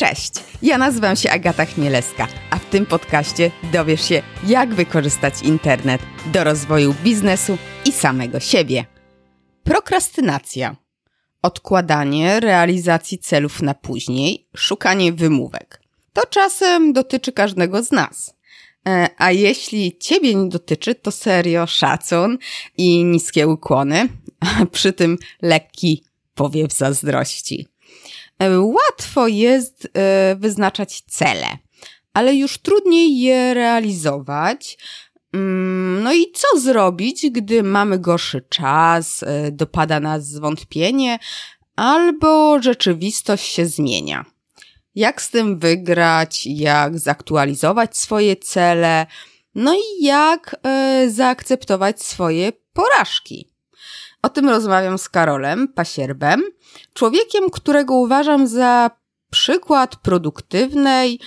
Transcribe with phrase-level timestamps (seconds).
[0.00, 0.32] Cześć,
[0.62, 6.00] ja nazywam się Agata Chmielewska, a w tym podcaście dowiesz się, jak wykorzystać internet
[6.32, 8.84] do rozwoju biznesu i samego siebie.
[9.64, 10.76] Prokrastynacja.
[11.42, 15.80] Odkładanie realizacji celów na później, szukanie wymówek.
[16.12, 18.34] To czasem dotyczy każdego z nas.
[18.88, 22.38] E, a jeśli ciebie nie dotyczy, to serio szacun
[22.76, 24.08] i niskie ukłony,
[24.40, 26.04] a przy tym lekki
[26.34, 27.66] powiew zazdrości.
[28.38, 31.58] E, łatwo jest e, wyznaczać cele,
[32.14, 34.78] ale już trudniej je realizować.
[35.32, 41.18] Mm, no i co zrobić, gdy mamy gorszy czas, e, dopada nas zwątpienie,
[41.76, 44.24] albo rzeczywistość się zmienia?
[44.94, 49.06] Jak z tym wygrać, jak zaktualizować swoje cele,
[49.54, 50.56] no i jak
[51.08, 53.48] zaakceptować swoje porażki?
[54.22, 56.42] O tym rozmawiam z Karolem Pasierbem,
[56.94, 58.90] człowiekiem, którego uważam za
[59.30, 61.20] przykład produktywnej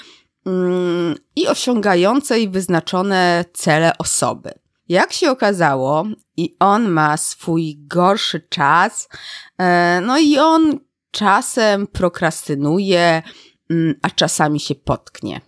[0.45, 4.52] mm, i osiągającej wyznaczone cele osoby.
[4.89, 6.06] Jak się okazało,
[6.38, 9.09] i on ma swój gorszy czas,
[9.58, 10.80] e, no i on
[11.11, 13.23] czasem prokrastynuje,
[13.70, 15.42] mm, a czasami się potknie.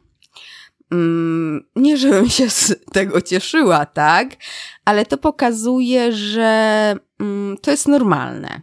[0.93, 4.35] Mm, nie, żebym się z tego cieszyła, tak?
[4.85, 8.61] Ale to pokazuje, że mm, to jest normalne.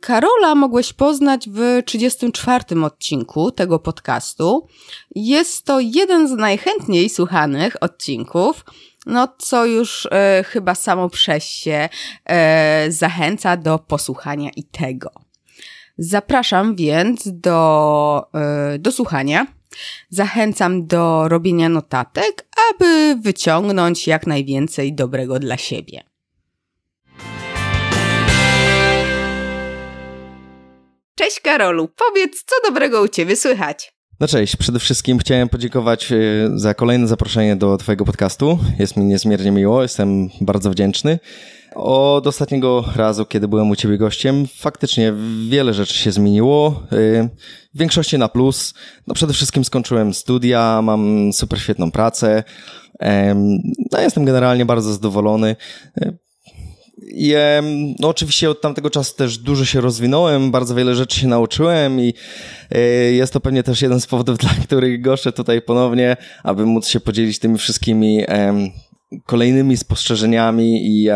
[0.00, 4.66] Karola mogłeś poznać w 34 odcinku tego podcastu.
[5.14, 8.64] Jest to jeden z najchętniej słuchanych odcinków,
[9.06, 11.88] no co już e, chyba samo przez się
[12.24, 15.10] e, zachęca do posłuchania i tego.
[15.98, 19.57] Zapraszam więc do, e, do słuchania.
[20.10, 26.02] Zachęcam do robienia notatek, aby wyciągnąć jak najwięcej dobrego dla siebie.
[31.14, 33.92] Cześć Karolu, powiedz, co dobrego u Ciebie słychać?
[34.20, 36.16] No cześć, przede wszystkim chciałem podziękować e,
[36.54, 38.58] za kolejne zaproszenie do Twojego podcastu.
[38.78, 41.18] Jest mi niezmiernie miło, jestem bardzo wdzięczny.
[41.74, 45.12] Od ostatniego razu, kiedy byłem u Ciebie gościem, faktycznie
[45.48, 46.82] wiele rzeczy się zmieniło.
[46.92, 47.28] E,
[47.74, 48.74] w większości na plus.
[49.06, 52.44] No przede wszystkim skończyłem studia, mam super świetną pracę.
[53.92, 55.56] No jestem generalnie bardzo zadowolony.
[56.00, 56.12] E,
[57.02, 57.34] i
[57.98, 62.14] no oczywiście od tamtego czasu też dużo się rozwinąłem, bardzo wiele rzeczy się nauczyłem i
[62.70, 62.80] e,
[63.12, 67.00] jest to pewnie też jeden z powodów, dla których goszczę tutaj ponownie, aby móc się
[67.00, 68.24] podzielić tymi wszystkimi
[69.24, 71.08] kolejnymi spostrzeżeniami i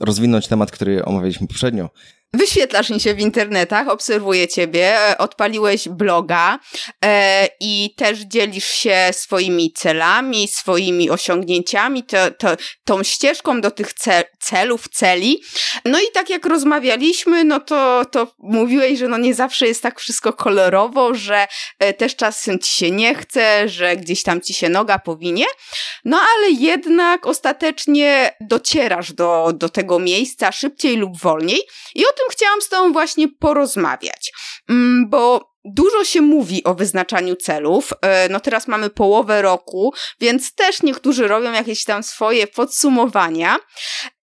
[0.00, 1.90] rozwinąć temat, który omawialiśmy poprzednio.
[2.36, 6.58] Wyświetlasz mi się w internetach, obserwuję ciebie, e, odpaliłeś bloga
[7.04, 12.48] e, i też dzielisz się swoimi celami, swoimi osiągnięciami, to, to,
[12.84, 15.42] tą ścieżką do tych cel, celów, celi.
[15.84, 20.00] No i tak jak rozmawialiśmy, no to, to mówiłeś, że no nie zawsze jest tak
[20.00, 21.46] wszystko kolorowo, że
[21.78, 25.44] e, też czasem ci się nie chce, że gdzieś tam ci się noga powinie.
[26.04, 31.60] No ale jednak ostatecznie docierasz do, do tego miejsca szybciej lub wolniej
[31.94, 34.32] i o tym chciałam z Tobą właśnie porozmawiać,
[34.68, 37.92] mm, bo dużo się mówi o wyznaczaniu celów.
[38.02, 43.56] E, no teraz mamy połowę roku, więc też niektórzy robią jakieś tam swoje podsumowania,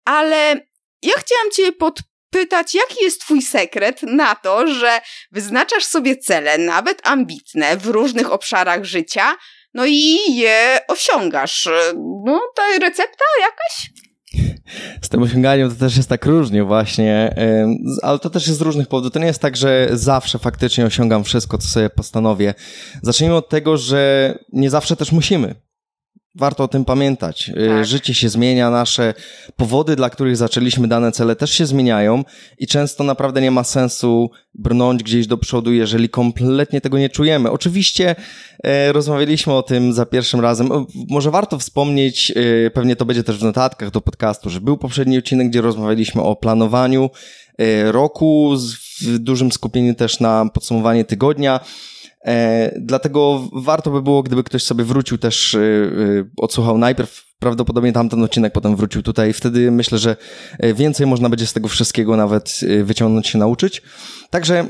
[0.05, 0.67] ale
[1.01, 7.07] ja chciałam Cię podpytać, jaki jest Twój sekret na to, że wyznaczasz sobie cele, nawet
[7.07, 9.35] ambitne, w różnych obszarach życia,
[9.73, 11.69] no i je osiągasz.
[12.25, 13.89] No, to recepta jakaś?
[15.01, 17.35] Z tym osiąganiem to też jest tak różnie właśnie,
[18.01, 19.11] ale to też jest z różnych powodów.
[19.11, 22.53] To nie jest tak, że zawsze faktycznie osiągam wszystko, co sobie postanowię.
[23.01, 25.55] Zacznijmy od tego, że nie zawsze też musimy.
[26.35, 27.49] Warto o tym pamiętać.
[27.49, 27.85] Y, tak.
[27.85, 29.13] Życie się zmienia, nasze
[29.55, 32.23] powody, dla których zaczęliśmy dane cele, też się zmieniają
[32.57, 37.51] i często naprawdę nie ma sensu brnąć gdzieś do przodu, jeżeli kompletnie tego nie czujemy.
[37.51, 38.15] Oczywiście
[38.63, 40.69] e, rozmawialiśmy o tym za pierwszym razem.
[41.09, 42.33] Może warto wspomnieć,
[42.65, 46.21] e, pewnie to będzie też w notatkach do podcastu, że był poprzedni odcinek, gdzie rozmawialiśmy
[46.21, 47.09] o planowaniu
[47.57, 48.55] e, roku
[49.01, 51.59] w dużym skupieniu też na podsumowanie tygodnia.
[52.25, 55.61] E, dlatego warto by było, gdyby ktoś sobie wrócił też, e, e,
[56.37, 59.33] odsłuchał najpierw prawdopodobnie tamten odcinek, potem wrócił tutaj.
[59.33, 60.15] Wtedy myślę, że
[60.75, 63.81] więcej można będzie z tego wszystkiego nawet wyciągnąć się nauczyć.
[64.29, 64.65] Także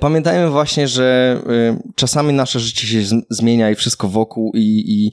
[0.00, 5.12] pamiętajmy właśnie, że e, czasami nasze życie się zmienia i wszystko wokół i, i,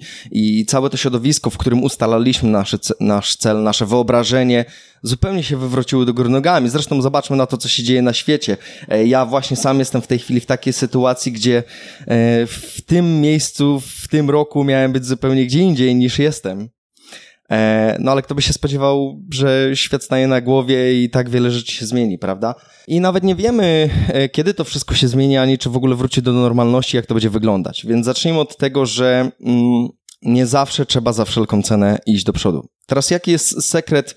[0.59, 4.65] i całe to środowisko, w którym ustalaliśmy nasz, nasz cel, nasze wyobrażenie,
[5.03, 6.69] zupełnie się wywróciły do góry nogami.
[6.69, 8.57] Zresztą zobaczmy na to, co się dzieje na świecie.
[8.88, 11.63] E, ja właśnie sam jestem w tej chwili w takiej sytuacji, gdzie
[12.47, 16.75] w tym miejscu, w tym roku miałem być zupełnie gdzie indziej niż jestem.
[17.51, 21.51] E, no ale kto by się spodziewał, że świat staje na głowie i tak wiele
[21.51, 22.56] rzeczy się zmieni, prawda?
[22.88, 26.21] I nawet nie wiemy, e, kiedy to wszystko się zmieni, ani czy w ogóle wróci
[26.21, 27.86] do normalności, jak to będzie wyglądać.
[27.86, 29.88] Więc zacznijmy od tego, że mm,
[30.21, 32.68] nie zawsze trzeba za wszelką cenę iść do przodu.
[32.86, 34.15] Teraz jaki jest sekret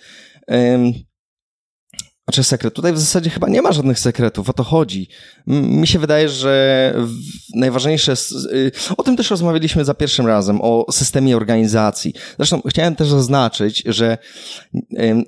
[2.28, 2.74] znaczy sekret.
[2.74, 5.08] Tutaj w zasadzie chyba nie ma żadnych sekretów, o to chodzi.
[5.46, 6.94] Mi się wydaje, że
[7.54, 8.14] najważniejsze
[8.52, 12.14] y, o tym też rozmawialiśmy za pierwszym razem, o systemie organizacji.
[12.36, 14.18] Zresztą chciałem też zaznaczyć, że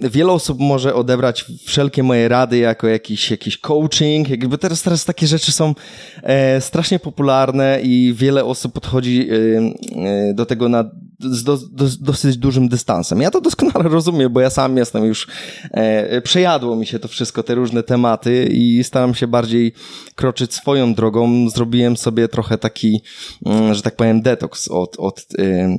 [0.01, 5.27] wiele osób może odebrać wszelkie moje rady jako jakiś, jakiś coaching, jakby teraz, teraz takie
[5.27, 5.75] rzeczy są
[6.23, 12.37] e, strasznie popularne i wiele osób podchodzi e, do tego na z do, do, dosyć
[12.37, 13.21] dużym dystansem.
[13.21, 15.27] Ja to doskonale rozumiem, bo ja sam jestem już,
[15.71, 19.73] e, przejadło mi się to wszystko, te różne tematy i staram się bardziej
[20.15, 21.51] kroczyć swoją drogą.
[21.51, 23.03] Zrobiłem sobie trochę taki,
[23.47, 25.79] mm, że tak powiem, detoks od, od mm,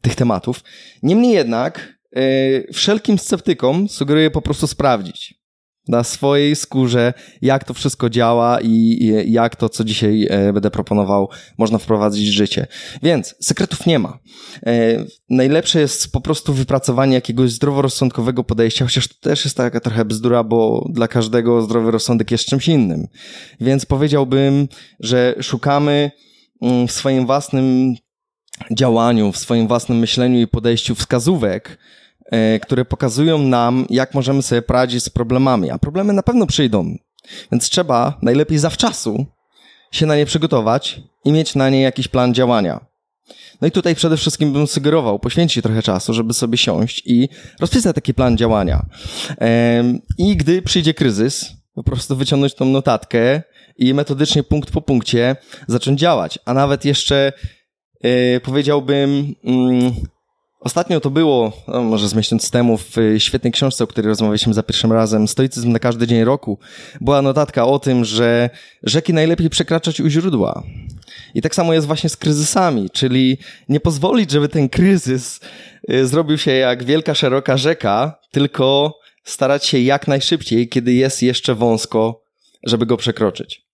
[0.00, 0.64] tych tematów.
[1.02, 5.37] Niemniej jednak, e, wszelkim sceptykom sugeruję po prostu sprawdzić
[5.88, 11.28] na swojej skórze, jak to wszystko działa i jak to, co dzisiaj e, będę proponował,
[11.58, 12.66] można wprowadzić w życie.
[13.02, 14.18] Więc sekretów nie ma.
[14.66, 20.04] E, najlepsze jest po prostu wypracowanie jakiegoś zdroworozsądkowego podejścia, chociaż to też jest taka trochę
[20.04, 23.08] bzdura, bo dla każdego zdrowy rozsądek jest czymś innym.
[23.60, 24.68] Więc powiedziałbym,
[25.00, 26.10] że szukamy
[26.62, 27.94] mm, w swoim własnym
[28.70, 31.78] działaniu, w swoim własnym myśleniu i podejściu wskazówek,
[32.62, 35.70] które pokazują nam, jak możemy sobie poradzić z problemami.
[35.70, 36.96] A problemy na pewno przyjdą.
[37.52, 39.26] Więc trzeba najlepiej zawczasu
[39.92, 42.86] się na nie przygotować i mieć na nie jakiś plan działania.
[43.60, 47.28] No i tutaj przede wszystkim bym sugerował poświęcić trochę czasu, żeby sobie siąść i
[47.60, 48.86] rozpisać taki plan działania.
[50.18, 53.42] I gdy przyjdzie kryzys, po prostu wyciągnąć tą notatkę
[53.76, 55.36] i metodycznie punkt po punkcie
[55.66, 56.38] zacząć działać.
[56.44, 57.32] A nawet jeszcze
[58.00, 59.94] e, powiedziałbym mm,
[60.60, 64.62] Ostatnio to było, no może z miesiąc temu, w świetnej książce, o której rozmawialiśmy za
[64.62, 66.58] pierwszym razem, Stoicyzm na każdy dzień roku,
[67.00, 68.50] była notatka o tym, że
[68.82, 70.62] rzeki najlepiej przekraczać u źródła.
[71.34, 73.38] I tak samo jest właśnie z kryzysami, czyli
[73.68, 75.40] nie pozwolić, żeby ten kryzys
[75.90, 81.54] y, zrobił się jak wielka, szeroka rzeka, tylko starać się jak najszybciej, kiedy jest jeszcze
[81.54, 82.22] wąsko,
[82.64, 83.68] żeby go przekroczyć.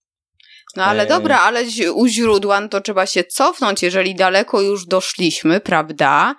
[0.77, 1.65] No ale dobra, ale
[1.95, 6.35] u źródła no to trzeba się cofnąć, jeżeli daleko już doszliśmy, prawda?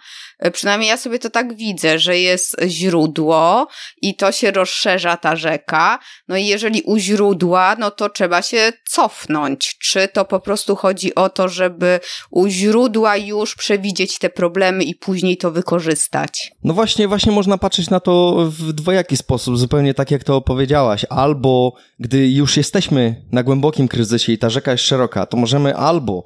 [0.45, 3.67] E, przynajmniej ja sobie to tak widzę, że jest źródło
[4.01, 5.99] i to się rozszerza ta rzeka.
[6.27, 9.77] No i jeżeli u źródła, no to trzeba się cofnąć.
[9.77, 11.99] Czy to po prostu chodzi o to, żeby
[12.31, 16.51] u źródła już przewidzieć te problemy i później to wykorzystać?
[16.63, 21.05] No właśnie, właśnie można patrzeć na to w dwojaki sposób, zupełnie tak jak to opowiedziałaś.
[21.09, 26.23] Albo gdy już jesteśmy na głębokim kryzysie i ta rzeka jest szeroka, to możemy albo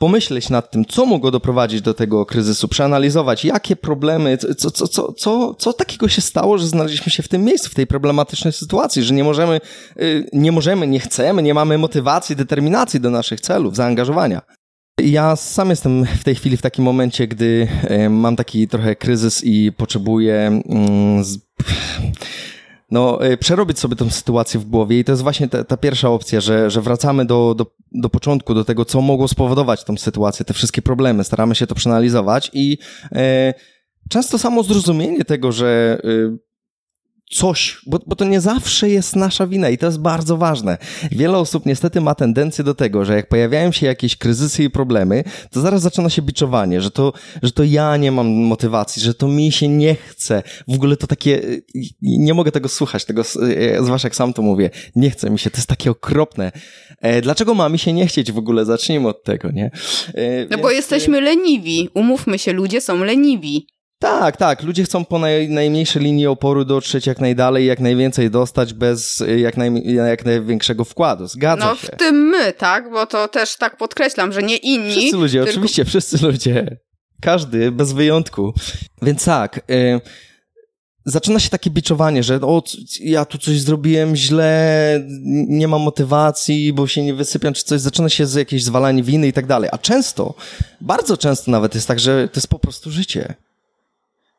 [0.00, 5.12] pomyśleć nad tym, co mogło doprowadzić do tego kryzysu, przeanalizować, jakie problemy, co, co, co,
[5.12, 9.02] co, co takiego się stało, że znaleźliśmy się w tym miejscu, w tej problematycznej sytuacji,
[9.02, 9.60] że nie możemy,
[10.00, 14.42] y, nie możemy, nie chcemy, nie mamy motywacji, determinacji do naszych celów, zaangażowania.
[15.00, 19.44] Ja sam jestem w tej chwili w takim momencie, gdy y, mam taki trochę kryzys
[19.44, 21.24] i potrzebuję mm,
[22.90, 26.10] no, y, przerobić sobie tę sytuację w głowie i to jest właśnie ta, ta pierwsza
[26.10, 30.44] opcja, że, że wracamy do, do, do początku, do tego, co mogło spowodować tą sytuację,
[30.44, 32.78] te wszystkie problemy, staramy się to przeanalizować i
[33.12, 33.54] e,
[34.08, 36.49] często samo zrozumienie tego, że e,
[37.30, 40.78] coś, bo, bo to nie zawsze jest nasza wina i to jest bardzo ważne.
[41.12, 45.24] Wiele osób niestety ma tendencję do tego, że jak pojawiają się jakieś kryzysy i problemy,
[45.50, 49.28] to zaraz zaczyna się biczowanie, że to, że to ja nie mam motywacji, że to
[49.28, 50.42] mi się nie chce.
[50.68, 51.42] W ogóle to takie,
[52.02, 53.22] nie mogę tego słuchać, tego,
[53.80, 56.52] zwłaszcza jak sam to mówię, nie chce mi się, to jest takie okropne.
[57.00, 58.64] E, dlaczego ma mi się nie chcieć w ogóle?
[58.64, 59.70] Zacznijmy od tego, nie?
[60.14, 60.62] E, no Więc...
[60.62, 63.66] bo jesteśmy leniwi, umówmy się, ludzie są leniwi.
[64.00, 64.62] Tak, tak.
[64.62, 69.40] Ludzie chcą po naj, najmniejszej linii oporu dotrzeć jak najdalej, jak najwięcej dostać bez y,
[69.40, 71.26] jak, naj, jak największego wkładu.
[71.26, 71.88] Zgadza no, się.
[71.92, 72.90] No w tym my, tak?
[72.90, 74.90] Bo to też tak podkreślam, że nie inni.
[74.90, 75.50] Wszyscy ludzie, tylko...
[75.50, 76.76] oczywiście, wszyscy ludzie.
[77.20, 78.54] Każdy, bez wyjątku.
[79.02, 80.00] Więc tak, y,
[81.04, 82.62] zaczyna się takie biczowanie, że o,
[83.00, 85.04] ja tu coś zrobiłem źle,
[85.48, 87.80] nie mam motywacji, bo się nie wysypiam, czy coś.
[87.80, 89.70] Zaczyna się z jakieś zwalanie winy i tak dalej.
[89.72, 90.34] A często,
[90.80, 93.34] bardzo często nawet jest tak, że to jest po prostu życie.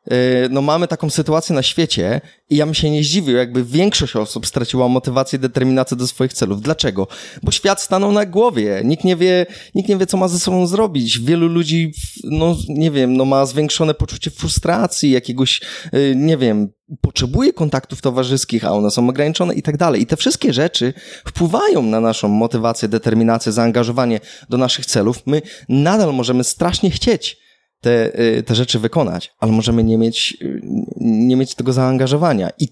[0.06, 4.16] Y, no mamy taką sytuację na świecie i ja bym się nie zdziwił, jakby większość
[4.16, 6.62] osób straciła motywację i determinację do swoich celów.
[6.62, 7.08] Dlaczego?
[7.42, 8.82] Bo świat stanął na głowie.
[8.84, 11.18] Nikt nie wie, nikt nie wie, co ma ze sobą zrobić.
[11.18, 11.92] Wielu ludzi,
[12.24, 15.60] no nie wiem, no ma zwiększone poczucie frustracji, jakiegoś,
[15.94, 16.68] y, nie wiem,
[17.00, 20.02] potrzebuje kontaktów towarzyskich, a one są ograniczone i tak dalej.
[20.02, 20.94] I te wszystkie rzeczy
[21.26, 25.18] wpływają na naszą motywację, determinację, zaangażowanie do naszych celów.
[25.26, 27.41] My nadal możemy strasznie chcieć
[27.82, 30.60] te, y, te rzeczy wykonać, ale możemy nie mieć, y,
[31.00, 32.50] nie mieć tego zaangażowania.
[32.58, 32.68] I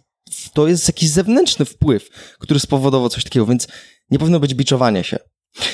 [0.52, 3.69] to jest jakiś zewnętrzny wpływ, który spowodował coś takiego, więc
[4.11, 5.19] nie powinno być biczowanie się.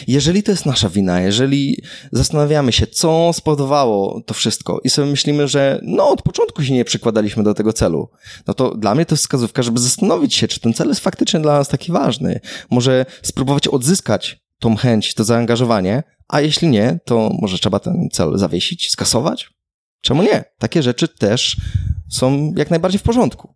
[0.07, 5.49] Jeżeli to jest nasza wina, jeżeli zastanawiamy się, co spowodowało to wszystko i sobie myślimy,
[5.49, 8.11] że no od początku się nie przykładaliśmy do tego celu,
[8.47, 11.40] no to dla mnie to jest wskazówka, żeby zastanowić się, czy ten cel jest faktycznie
[11.40, 12.40] dla nas taki ważny.
[12.71, 18.39] Może spróbować odzyskać tą chęć, to zaangażowanie, a jeśli nie, to może trzeba ten cel
[18.39, 19.51] zawiesić, skasować?
[20.01, 20.45] Czemu nie?
[20.59, 21.57] Takie rzeczy też
[22.11, 23.55] są jak najbardziej w porządku.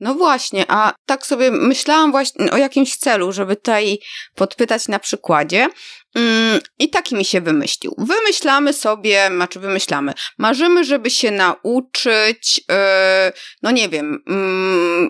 [0.00, 3.98] No właśnie, a tak sobie myślałam właśnie o jakimś celu, żeby tutaj
[4.34, 5.68] podpytać na przykładzie.
[6.14, 7.94] Mm, I taki mi się wymyślił.
[7.98, 12.74] Wymyślamy sobie, znaczy wymyślamy, marzymy, żeby się nauczyć, yy,
[13.62, 15.08] no nie wiem, yy,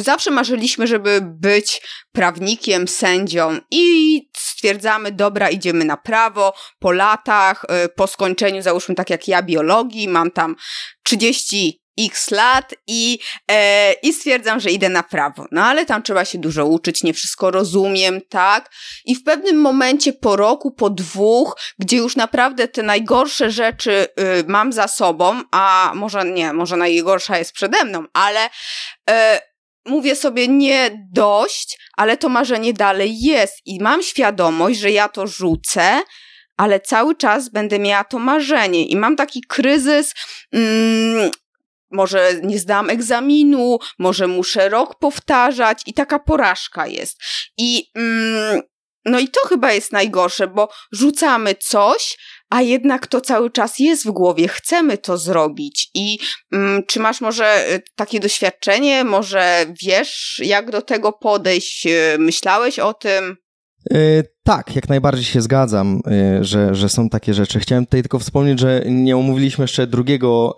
[0.00, 7.88] zawsze marzyliśmy, żeby być prawnikiem, sędzią i stwierdzamy, dobra, idziemy na prawo po latach, yy,
[7.88, 10.56] po skończeniu, załóżmy tak jak ja, biologii, mam tam
[11.02, 13.18] 30 x lat i,
[13.50, 15.46] e, i stwierdzam, że idę na prawo.
[15.52, 18.70] No ale tam trzeba się dużo uczyć, nie wszystko rozumiem, tak?
[19.04, 24.06] I w pewnym momencie po roku, po dwóch, gdzie już naprawdę te najgorsze rzeczy
[24.40, 28.50] y, mam za sobą, a może nie, może najgorsza jest przede mną, ale
[29.10, 29.49] e,
[29.86, 35.26] mówię sobie nie dość, ale to marzenie dalej jest i mam świadomość, że ja to
[35.26, 36.02] rzucę,
[36.56, 40.14] ale cały czas będę miała to marzenie i mam taki kryzys
[40.52, 41.30] mm,
[41.90, 47.18] może nie zdam egzaminu, może muszę rok powtarzać i taka porażka jest.
[47.56, 48.62] I mm,
[49.04, 52.18] no i to chyba jest najgorsze, bo rzucamy coś,
[52.50, 55.90] a jednak to cały czas jest w głowie, chcemy to zrobić.
[55.94, 56.18] I
[56.52, 62.78] mm, czy masz może y, takie doświadczenie, może wiesz, jak do tego podejść, y, myślałeś
[62.78, 63.36] o tym?
[63.90, 66.00] Yy, tak, jak najbardziej się zgadzam,
[66.40, 67.60] że, że są takie rzeczy.
[67.60, 70.56] Chciałem tutaj tylko wspomnieć, że nie omówiliśmy jeszcze drugiego.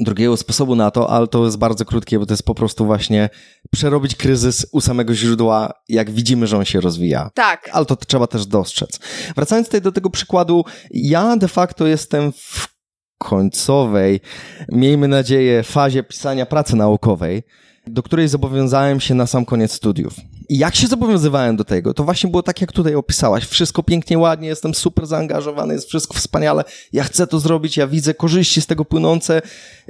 [0.00, 3.28] Drugiego sposobu na to, ale to jest bardzo krótkie, bo to jest po prostu właśnie
[3.70, 7.30] przerobić kryzys u samego źródła, jak widzimy, że on się rozwija.
[7.34, 7.70] Tak.
[7.72, 8.98] Ale to trzeba też dostrzec.
[9.36, 12.74] Wracając tutaj do tego przykładu, ja de facto jestem w
[13.18, 14.20] końcowej,
[14.68, 17.42] miejmy nadzieję, fazie pisania pracy naukowej,
[17.86, 20.14] do której zobowiązałem się na sam koniec studiów.
[20.48, 23.44] I jak się zobowiązywałem do tego, to właśnie było tak, jak tutaj opisałaś.
[23.44, 26.64] Wszystko pięknie, ładnie, jestem super zaangażowany, jest wszystko wspaniale.
[26.92, 29.42] Ja chcę to zrobić, ja widzę korzyści z tego płynące.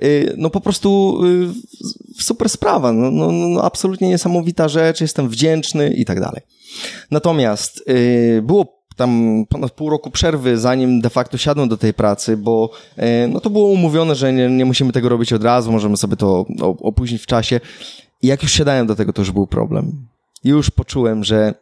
[0.03, 5.91] Y, no po prostu y, super sprawa, no, no, no absolutnie niesamowita rzecz, jestem wdzięczny
[5.91, 6.43] i tak dalej.
[7.11, 12.37] Natomiast y, było tam ponad pół roku przerwy, zanim de facto siadłem do tej pracy,
[12.37, 12.71] bo
[13.29, 16.47] no to było umówione, że nie, nie musimy tego robić od razu, możemy sobie to
[16.61, 17.61] opóźnić w czasie.
[18.23, 20.14] I jak już siadałem do tego, to już był problem
[20.45, 21.55] już poczułem, że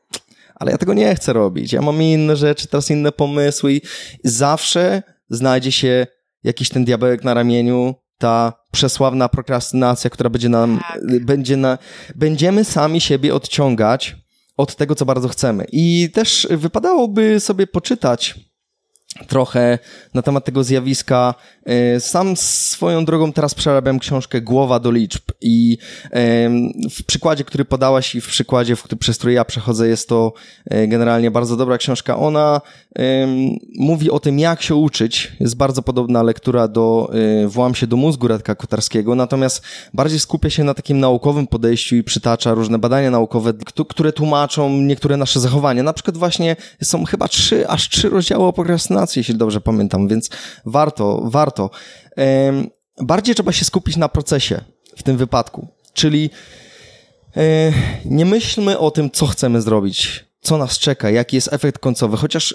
[0.55, 1.73] ale ja tego nie chcę robić.
[1.73, 3.81] Ja mam inne rzeczy, teraz inne pomysły i
[4.25, 6.07] zawsze znajdzie się
[6.45, 11.25] jakiś ten diabełek na ramieniu, ta przesławna prokrastynacja, która będzie nam, tak.
[11.25, 11.79] będzie na,
[12.15, 14.17] będziemy sami siebie odciągać
[14.57, 15.67] od tego, co bardzo chcemy.
[15.73, 18.35] I też wypadałoby sobie poczytać
[19.27, 19.79] trochę
[20.15, 21.35] na temat tego zjawiska.
[21.65, 25.79] E, sam swoją drogą teraz przerabiam książkę Głowa do liczb i
[26.91, 30.33] w przykładzie, który podałaś i w przykładzie, w który, przez który ja przechodzę, jest to
[30.65, 32.17] e, generalnie bardzo dobra książka.
[32.17, 32.61] Ona
[33.79, 35.33] mówi o tym, jak się uczyć.
[35.41, 37.13] Jest bardzo podobna lektura do
[37.45, 39.63] e, Włam się do mózgu Radka Kotarskiego, natomiast
[39.95, 43.53] bardziej skupia się na takim naukowym podejściu i przytacza różne badania naukowe,
[43.89, 45.83] które tłumaczą niektóre nasze zachowania.
[45.83, 50.31] Na przykład właśnie są chyba trzy, aż trzy rozdziały o prokrastynacji, jeśli dobrze pamiętam, więc
[50.67, 51.52] warto, warto.
[53.01, 54.61] Bardziej trzeba się skupić na procesie
[54.97, 56.31] w tym wypadku, czyli
[57.37, 57.73] e,
[58.05, 62.55] nie myślmy o tym, co chcemy zrobić co nas czeka, jaki jest efekt końcowy, chociaż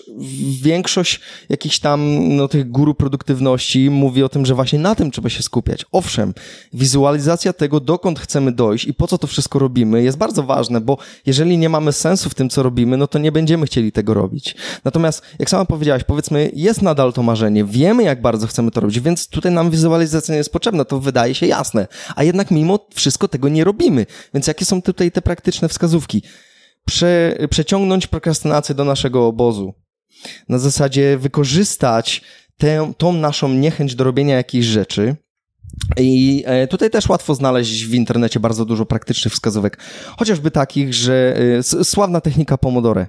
[0.62, 5.30] większość jakichś tam no, tych guru produktywności mówi o tym, że właśnie na tym trzeba
[5.30, 5.86] się skupiać.
[5.92, 6.34] Owszem,
[6.74, 10.98] wizualizacja tego, dokąd chcemy dojść i po co to wszystko robimy, jest bardzo ważne, bo
[11.26, 14.56] jeżeli nie mamy sensu w tym, co robimy, no to nie będziemy chcieli tego robić.
[14.84, 19.00] Natomiast, jak sama powiedziałaś, powiedzmy, jest nadal to marzenie, wiemy, jak bardzo chcemy to robić,
[19.00, 23.28] więc tutaj nam wizualizacja nie jest potrzebna, to wydaje się jasne, a jednak mimo wszystko
[23.28, 24.06] tego nie robimy.
[24.34, 26.22] Więc jakie są tutaj te praktyczne wskazówki?
[26.88, 29.74] Prze, przeciągnąć prokrastynację do naszego obozu.
[30.50, 32.22] Na zasadzie wykorzystać
[32.58, 35.16] tę, tą naszą niechęć do robienia jakichś rzeczy.
[35.98, 39.78] I e, tutaj też łatwo znaleźć w internecie bardzo dużo praktycznych wskazówek,
[40.18, 43.08] chociażby takich, że e, sławna technika Pomodore,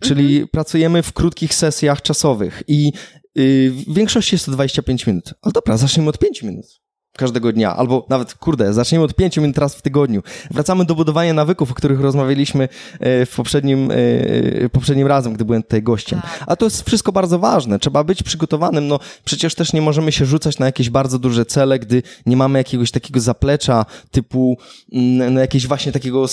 [0.00, 0.48] czyli mhm.
[0.48, 2.92] pracujemy w krótkich sesjach czasowych i
[3.38, 5.34] y, w większości jest to 25 minut.
[5.42, 6.83] Ale dobra, zacznijmy od 5 minut.
[7.16, 10.22] Każdego dnia, albo nawet, kurde, zacznijmy od pięciu minut raz w tygodniu.
[10.50, 12.68] Wracamy do budowania nawyków, o których rozmawialiśmy
[13.00, 16.20] e, w poprzednim, e, poprzednim razem, gdy byłem tutaj gościem.
[16.22, 16.44] Tak.
[16.46, 17.78] A to jest wszystko bardzo ważne.
[17.78, 18.88] Trzeba być przygotowanym.
[18.88, 22.58] No, przecież też nie możemy się rzucać na jakieś bardzo duże cele, gdy nie mamy
[22.58, 24.58] jakiegoś takiego zaplecza typu
[24.92, 26.26] mm, no, jakiegoś właśnie takiego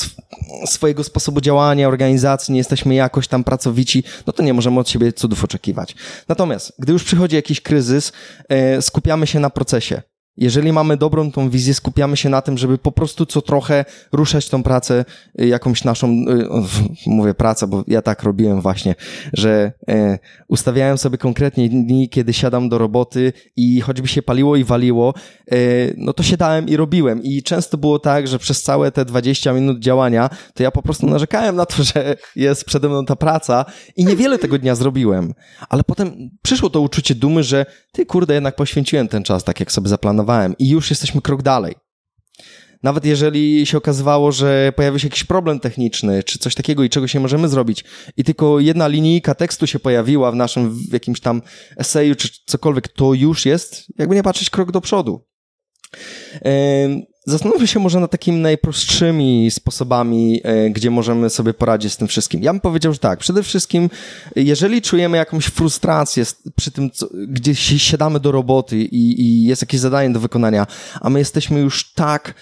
[0.65, 5.13] swojego sposobu działania, organizacji, nie jesteśmy jakoś tam pracowici, no to nie możemy od siebie
[5.13, 5.95] cudów oczekiwać.
[6.27, 8.11] Natomiast, gdy już przychodzi jakiś kryzys,
[8.49, 10.01] e, skupiamy się na procesie.
[10.37, 14.49] Jeżeli mamy dobrą tą wizję, skupiamy się na tym, żeby po prostu co trochę ruszać
[14.49, 15.05] tą pracę,
[15.41, 16.47] y, jakąś naszą, y,
[17.07, 18.95] mówię pracę, bo ja tak robiłem właśnie,
[19.33, 24.63] że e, ustawiałem sobie konkretnie dni, kiedy siadam do roboty i choćby się paliło i
[24.63, 25.13] waliło,
[25.51, 25.55] e,
[25.97, 27.23] no to siadałem i robiłem.
[27.23, 31.07] I często było tak, że przez całe te 20 minut działania, to ja po prostu
[31.07, 33.65] narzekałem na to, że jest przede mną ta praca
[33.97, 35.33] i niewiele tego dnia zrobiłem.
[35.69, 39.71] Ale potem przyszło to uczucie dumy, że ty kurde, jednak poświęciłem ten czas tak, jak
[39.71, 40.21] sobie zaplanowałem
[40.59, 41.75] i już jesteśmy krok dalej.
[42.83, 47.13] Nawet jeżeli się okazywało, że pojawił się jakiś problem techniczny, czy coś takiego i czegoś
[47.13, 47.83] nie możemy zrobić,
[48.17, 51.41] i tylko jedna linijka tekstu się pojawiła w naszym w jakimś tam
[51.77, 55.27] eseju, czy cokolwiek, to już jest, jakby nie patrzeć, krok do przodu.
[57.25, 62.43] Zastanówmy się może nad takimi najprostszymi sposobami, e, gdzie możemy sobie poradzić z tym wszystkim.
[62.43, 63.89] Ja bym powiedział, że tak, przede wszystkim,
[64.35, 66.25] jeżeli czujemy jakąś frustrację
[66.55, 70.67] przy tym, co, gdzie siadamy do roboty i, i jest jakieś zadanie do wykonania,
[71.01, 72.33] a my jesteśmy już tak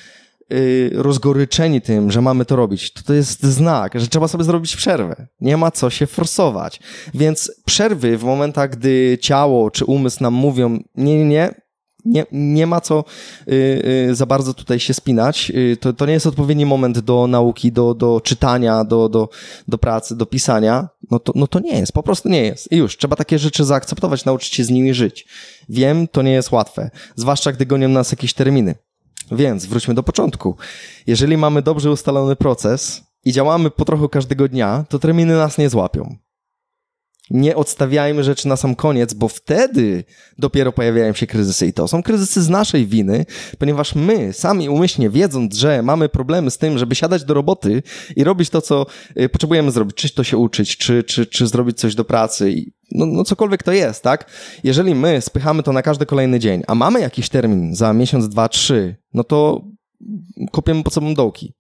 [0.54, 4.76] y, rozgoryczeni tym, że mamy to robić, to to jest znak, że trzeba sobie zrobić
[4.76, 5.28] przerwę.
[5.42, 6.80] Nie ma co się forsować.
[7.14, 11.54] Więc przerwy w momentach, gdy ciało czy umysł nam mówią, nie, nie, nie,
[12.06, 13.04] nie, nie ma co
[13.48, 13.54] y,
[14.10, 15.52] y, za bardzo tutaj się spinać.
[15.56, 19.30] Y, to, to nie jest odpowiedni moment do nauki, do, do czytania, do, do,
[19.68, 20.90] do pracy, do pisania.
[21.12, 22.72] No to, no to nie jest, po prostu nie jest.
[22.72, 25.28] I już, trzeba takie rzeczy zaakceptować, nauczyć się z nimi żyć.
[25.70, 28.76] Wiem, to nie jest łatwe, zwłaszcza gdy gonią nas jakieś terminy.
[29.32, 30.56] Więc wróćmy do początku.
[31.08, 35.70] Jeżeli mamy dobrze ustalony proces i działamy po trochu każdego dnia, to terminy nas nie
[35.70, 36.16] złapią
[37.30, 40.04] nie odstawiajmy rzeczy na sam koniec, bo wtedy
[40.38, 41.68] dopiero pojawiają się kryzysy.
[41.68, 43.26] I to są kryzysy z naszej winy,
[43.58, 47.84] ponieważ my, sami umyślnie wiedząc, że mamy problemy z tym, żeby siadać do roboty
[48.16, 48.86] i robić to, co
[49.20, 52.54] y, potrzebujemy zrobić, czy to się uczyć, czy, czy, czy zrobić coś do pracy,
[52.92, 54.32] no, no cokolwiek to jest, tak?
[54.64, 58.50] Jeżeli my spychamy to na każdy kolejny dzień, a mamy jakiś termin za miesiąc, dwa,
[58.50, 59.62] trzy, no to
[60.52, 61.54] kopiemy pod sobą dołki.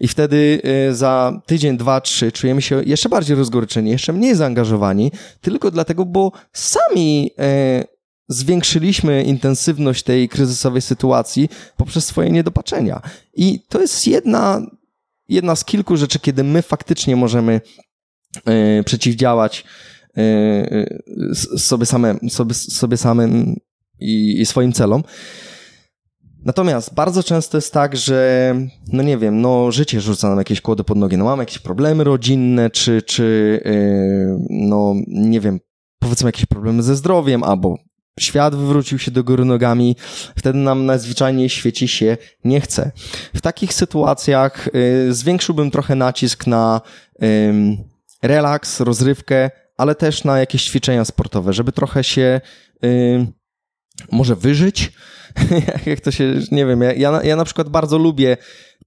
[0.00, 5.12] I wtedy y, za tydzień, dwa, trzy czujemy się jeszcze bardziej rozgoryczeni, jeszcze mniej zaangażowani,
[5.40, 7.30] tylko dlatego, bo sami
[7.80, 7.84] y,
[8.28, 13.00] zwiększyliśmy intensywność tej kryzysowej sytuacji poprzez swoje niedopatrzenia.
[13.34, 14.66] I to jest jedna,
[15.28, 17.60] jedna z kilku rzeczy, kiedy my faktycznie możemy
[18.80, 19.64] y, przeciwdziałać
[21.58, 23.56] sobie, same, sobie, sobie samym
[24.00, 25.02] i, i swoim celom.
[26.44, 28.54] Natomiast bardzo często jest tak, że,
[28.92, 32.04] no nie wiem, no życie rzuca nam jakieś kłody pod nogi, no mamy jakieś problemy
[32.04, 35.60] rodzinne, czy, czy yy, no nie wiem,
[35.98, 37.78] powiedzmy jakieś problemy ze zdrowiem, albo
[38.20, 39.96] świat wywrócił się do góry nogami,
[40.36, 42.90] wtedy nam najzwyczajniej świeci się nie chce.
[43.34, 46.80] W takich sytuacjach yy, zwiększyłbym trochę nacisk na
[47.20, 47.28] yy,
[48.22, 52.40] relaks, rozrywkę, ale też na jakieś ćwiczenia sportowe, żeby trochę się
[52.82, 53.26] yy,
[54.10, 54.92] może wyżyć,
[55.86, 58.36] jak to się, nie wiem, ja, ja, ja na przykład bardzo lubię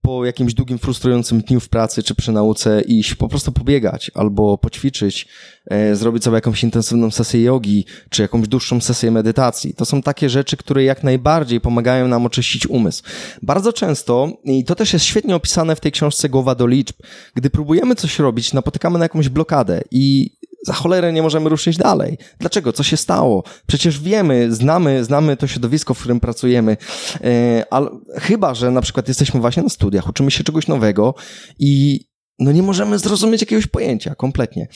[0.05, 4.57] po jakimś długim, frustrującym dniu w pracy czy przy nauce iść po prostu pobiegać albo
[4.57, 5.27] poćwiczyć,
[5.65, 9.73] e, zrobić sobie jakąś intensywną sesję jogi czy jakąś dłuższą sesję medytacji.
[9.73, 13.03] To są takie rzeczy, które jak najbardziej pomagają nam oczyścić umysł.
[13.41, 16.95] Bardzo często, i to też jest świetnie opisane w tej książce Głowa do liczb,
[17.35, 20.31] gdy próbujemy coś robić, napotykamy na jakąś blokadę i
[20.65, 22.17] za cholerę nie możemy ruszyć dalej.
[22.39, 22.73] Dlaczego?
[22.73, 23.43] Co się stało?
[23.67, 26.77] Przecież wiemy, znamy, znamy to środowisko, w którym pracujemy,
[27.23, 31.13] e, ale chyba, że na przykład jesteśmy właśnie na studiach, uczymy się czegoś nowego
[31.59, 31.99] i
[32.39, 34.67] no nie możemy zrozumieć jakiegoś pojęcia kompletnie.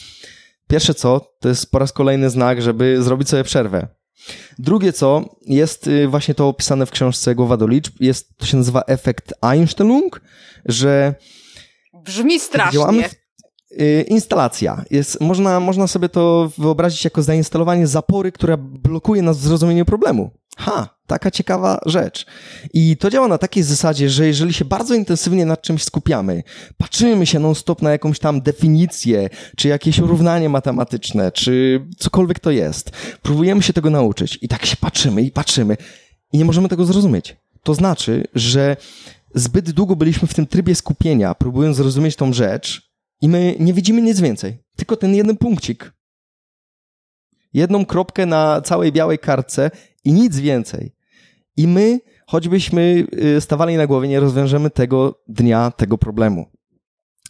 [0.67, 3.87] Pierwsze co, to jest po raz kolejny znak, żeby zrobić sobie przerwę.
[4.59, 8.57] Drugie co, jest y, właśnie to opisane w książce Głowa do liczb, jest, to się
[8.57, 10.21] nazywa efekt Einstellung,
[10.65, 11.15] że
[11.93, 12.79] Brzmi strasznie.
[12.79, 13.15] Działamy w,
[14.07, 14.83] instalacja.
[14.91, 20.31] Jest, można, można sobie to wyobrazić jako zainstalowanie zapory, która blokuje nas w zrozumieniu problemu.
[20.57, 22.25] Ha, taka ciekawa rzecz.
[22.73, 26.43] I to działa na takiej zasadzie, że jeżeli się bardzo intensywnie nad czymś skupiamy,
[26.77, 32.91] patrzymy się non-stop na jakąś tam definicję, czy jakieś równanie matematyczne, czy cokolwiek to jest,
[33.21, 35.77] próbujemy się tego nauczyć i tak się patrzymy i patrzymy
[36.33, 37.37] i nie możemy tego zrozumieć.
[37.63, 38.77] To znaczy, że
[39.35, 42.88] zbyt długo byliśmy w tym trybie skupienia, próbując zrozumieć tą rzecz,
[43.21, 45.93] i my nie widzimy nic więcej, tylko ten jeden punkcik.
[47.53, 49.71] Jedną kropkę na całej białej kartce
[50.03, 50.95] i nic więcej.
[51.57, 56.45] I my choćbyśmy y, stawali na głowie, nie rozwiążemy tego dnia, tego problemu.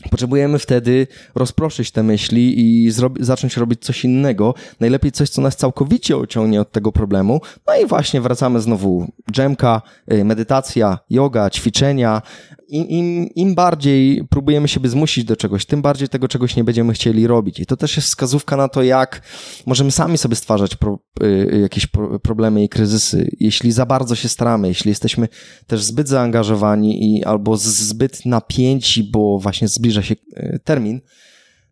[0.09, 4.53] Potrzebujemy wtedy rozproszyć te myśli i zacząć robić coś innego.
[4.79, 7.41] Najlepiej coś, co nas całkowicie ociągnie od tego problemu.
[7.67, 9.11] No i właśnie wracamy znowu.
[9.31, 9.81] Dżemka,
[10.13, 12.21] y, medytacja, yoga, ćwiczenia,
[12.69, 16.93] im, im, im bardziej próbujemy siebie zmusić do czegoś, tym bardziej tego czegoś nie będziemy
[16.93, 17.59] chcieli robić.
[17.59, 19.21] I to też jest wskazówka na to, jak
[19.65, 23.29] możemy sami sobie stwarzać pro, y, jakieś pro, problemy i kryzysy.
[23.39, 25.27] Jeśli za bardzo się staramy, jeśli jesteśmy
[25.67, 31.01] też zbyt zaangażowani i albo zbyt napięci, bo właśnie zbliża się y, termin,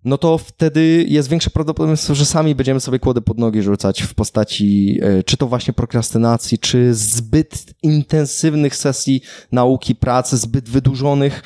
[0.08, 4.14] no to wtedy jest większe prawdopodobieństwo, że sami będziemy sobie kłody pod nogi rzucać w
[4.14, 11.44] postaci e, czy to właśnie prokrastynacji, czy zbyt intensywnych sesji nauki, pracy, zbyt wydłużonych.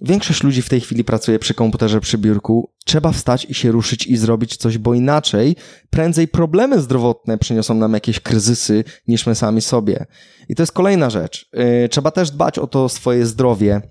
[0.00, 2.70] Większość ludzi w tej chwili pracuje przy komputerze, przy biurku.
[2.84, 5.56] Trzeba wstać i się ruszyć i zrobić coś, bo inaczej
[5.90, 10.06] prędzej problemy zdrowotne przyniosą nam jakieś kryzysy niż my sami sobie.
[10.48, 11.48] I to jest kolejna rzecz.
[11.52, 13.82] E, trzeba też dbać o to swoje zdrowie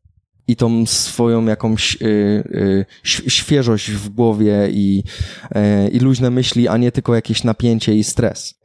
[0.48, 5.04] i tą swoją jakąś y, y, świeżość w głowie i,
[5.56, 8.56] y, i luźne myśli, a nie tylko jakieś napięcie i stres.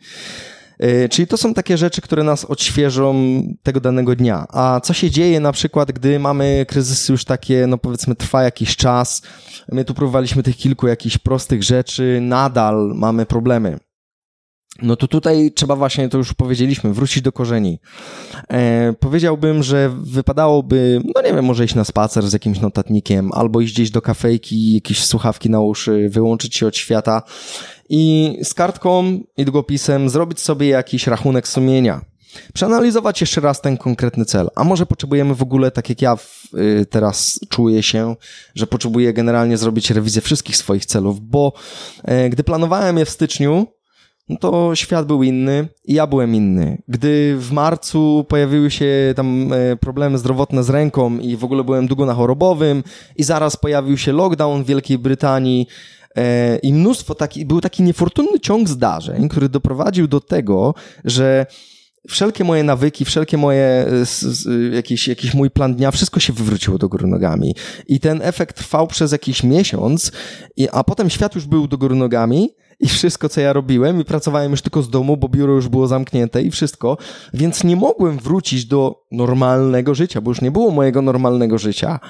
[0.85, 3.15] Y, czyli to są takie rzeczy, które nas odświeżą
[3.63, 4.47] tego danego dnia.
[4.49, 8.77] A co się dzieje na przykład, gdy mamy kryzysy już takie, no powiedzmy, trwa jakiś
[8.77, 9.23] czas,
[9.73, 13.79] my tu próbowaliśmy tych kilku jakichś prostych rzeczy, nadal mamy problemy.
[14.83, 17.81] No to tutaj trzeba właśnie, to już powiedzieliśmy, wrócić do korzeni.
[18.49, 23.61] E, powiedziałbym, że wypadałoby, no nie wiem, może iść na spacer z jakimś notatnikiem, albo
[23.61, 27.23] iść gdzieś do kafejki, jakieś słuchawki na uszy, wyłączyć się od świata
[27.89, 32.01] i z kartką i długopisem zrobić sobie jakiś rachunek sumienia.
[32.55, 34.49] Przeanalizować jeszcze raz ten konkretny cel.
[34.55, 36.17] A może potrzebujemy w ogóle, tak jak ja
[36.55, 38.17] y, teraz czuję się,
[38.55, 41.53] że potrzebuję generalnie zrobić rewizję wszystkich swoich celów, bo
[42.27, 43.67] y, gdy planowałem je w styczniu,
[44.29, 46.79] no to świat był inny i ja byłem inny.
[46.89, 48.87] Gdy w marcu pojawiły się
[49.17, 52.83] tam e, problemy zdrowotne z ręką i w ogóle byłem długo na chorobowym
[53.17, 55.67] i zaraz pojawił się lockdown w Wielkiej Brytanii
[56.17, 61.47] e, i mnóstwo taki, był taki niefortunny ciąg zdarzeń, który doprowadził do tego, że
[62.09, 66.89] wszelkie moje nawyki, wszelkie moje, e, jakiś, jakiś mój plan dnia, wszystko się wywróciło do
[66.89, 67.55] góry nogami.
[67.89, 70.13] I ten efekt trwał przez jakiś miesiąc,
[70.73, 74.51] a potem świat już był do góry nogami, i wszystko, co ja robiłem i pracowałem
[74.51, 76.97] już tylko z domu, bo biuro już było zamknięte i wszystko,
[77.35, 82.01] więc nie mogłem wrócić do normalnego życia, bo już nie było mojego normalnego życia,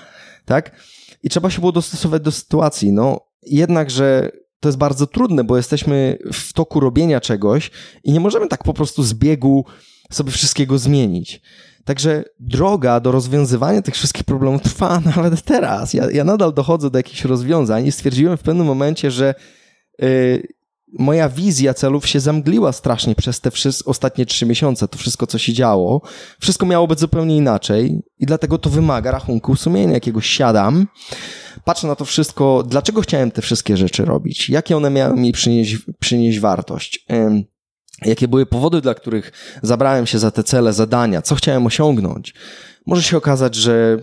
[0.45, 0.77] tak?
[1.23, 6.19] I trzeba się było dostosować do sytuacji, no jednakże to jest bardzo trudne, bo jesteśmy
[6.33, 7.71] w toku robienia czegoś
[8.05, 9.65] i nie możemy tak po prostu z biegu
[10.11, 11.43] sobie wszystkiego zmienić.
[11.85, 15.95] Także droga do rozwiązywania tych wszystkich problemów trwa nawet teraz.
[15.95, 19.35] Ja, ja nadal dochodzę do jakichś rozwiązań i stwierdziłem w pewnym momencie, że
[19.99, 20.43] yy,
[20.99, 25.39] moja wizja celów się zamgliła strasznie przez te wszystkie ostatnie trzy miesiące, to wszystko, co
[25.39, 26.03] się działo.
[26.41, 30.87] Wszystko miało być zupełnie inaczej i dlatego to wymaga rachunku sumienia, jakiegoś siadam,
[31.65, 35.77] patrzę na to wszystko, dlaczego chciałem te wszystkie rzeczy robić, jakie one miały mi przynieść,
[35.99, 37.07] przynieść wartość.
[38.05, 42.35] Jakie były powody, dla których zabrałem się za te cele, zadania, co chciałem osiągnąć.
[42.87, 43.99] Może się okazać, że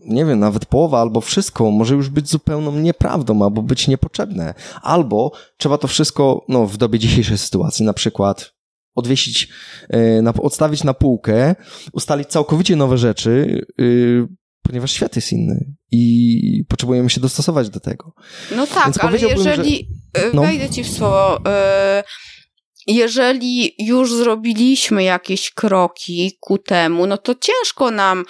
[0.00, 4.54] nie wiem, nawet połowa albo wszystko może już być zupełną nieprawdą albo być niepotrzebne.
[4.82, 8.52] Albo trzeba to wszystko, no w dobie dzisiejszej sytuacji, na przykład
[8.94, 9.48] odwiesić,
[9.92, 11.54] e, odstawić na półkę,
[11.92, 14.26] ustalić całkowicie nowe rzeczy, y,
[14.62, 18.12] ponieważ świat jest inny i potrzebujemy się dostosować do tego.
[18.56, 20.22] No tak, ale jeżeli, że...
[20.22, 20.42] E, no.
[20.42, 22.04] wejdę ci w słowo, e,
[22.86, 28.24] jeżeli już zrobiliśmy jakieś kroki ku temu, no to ciężko nam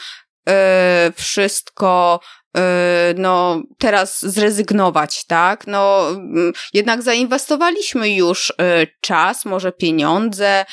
[0.48, 2.20] E, wszystko
[2.56, 5.66] e, no, teraz zrezygnować, tak?
[5.66, 10.64] No, mm, jednak zainwestowaliśmy już e, czas, może pieniądze,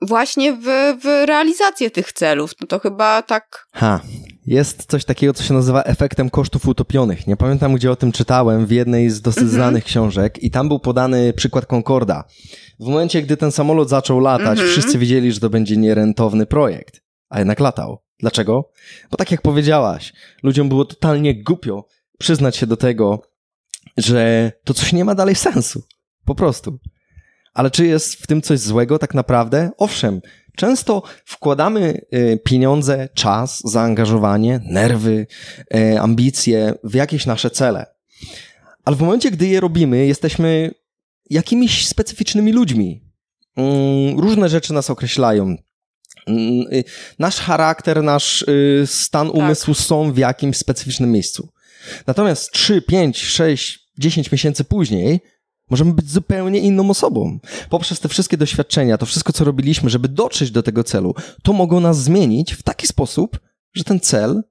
[0.00, 0.64] właśnie w,
[1.02, 2.50] w realizację tych celów.
[2.60, 3.66] No to chyba tak.
[3.72, 4.00] Ha.
[4.46, 7.26] Jest coś takiego, co się nazywa efektem kosztów utopionych.
[7.26, 9.54] Nie pamiętam, gdzie o tym czytałem w jednej z dosyć mm -hmm.
[9.54, 12.24] znanych książek i tam był podany przykład Concorda.
[12.80, 14.72] W momencie, gdy ten samolot zaczął latać, mm -hmm.
[14.72, 17.01] wszyscy wiedzieli, że to będzie nierentowny projekt
[17.32, 17.98] a jednak latał.
[18.18, 18.70] Dlaczego?
[19.10, 21.86] Bo tak jak powiedziałaś, ludziom było totalnie głupio
[22.18, 23.22] przyznać się do tego,
[23.96, 25.82] że to coś nie ma dalej sensu.
[26.24, 26.78] Po prostu.
[27.54, 29.70] Ale czy jest w tym coś złego tak naprawdę?
[29.78, 30.20] Owszem,
[30.56, 35.26] często wkładamy y, pieniądze, czas, zaangażowanie, nerwy,
[35.74, 37.86] y, ambicje w jakieś nasze cele.
[38.84, 40.70] Ale w momencie, gdy je robimy, jesteśmy
[41.30, 43.04] jakimiś specyficznymi ludźmi.
[43.56, 45.56] Mm, różne rzeczy nas określają.
[46.26, 46.84] Mm, y,
[47.18, 49.36] nasz charakter, nasz y, stan tak.
[49.36, 49.84] umysłu tak.
[49.84, 51.48] są w jakimś specyficznym miejscu.
[52.06, 55.20] Natomiast 3, 5, 6, 10 miesięcy później
[55.72, 57.38] Możemy być zupełnie inną osobą.
[57.70, 61.80] Poprzez te wszystkie doświadczenia, to wszystko, co robiliśmy, żeby dotrzeć do tego celu, to mogą
[61.80, 63.40] nas zmienić w taki sposób,
[63.74, 64.42] że ten cel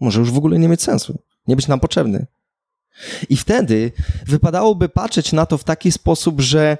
[0.00, 2.26] może już w ogóle nie mieć sensu, nie być nam potrzebny.
[3.28, 3.92] I wtedy
[4.26, 6.78] wypadałoby patrzeć na to w taki sposób, że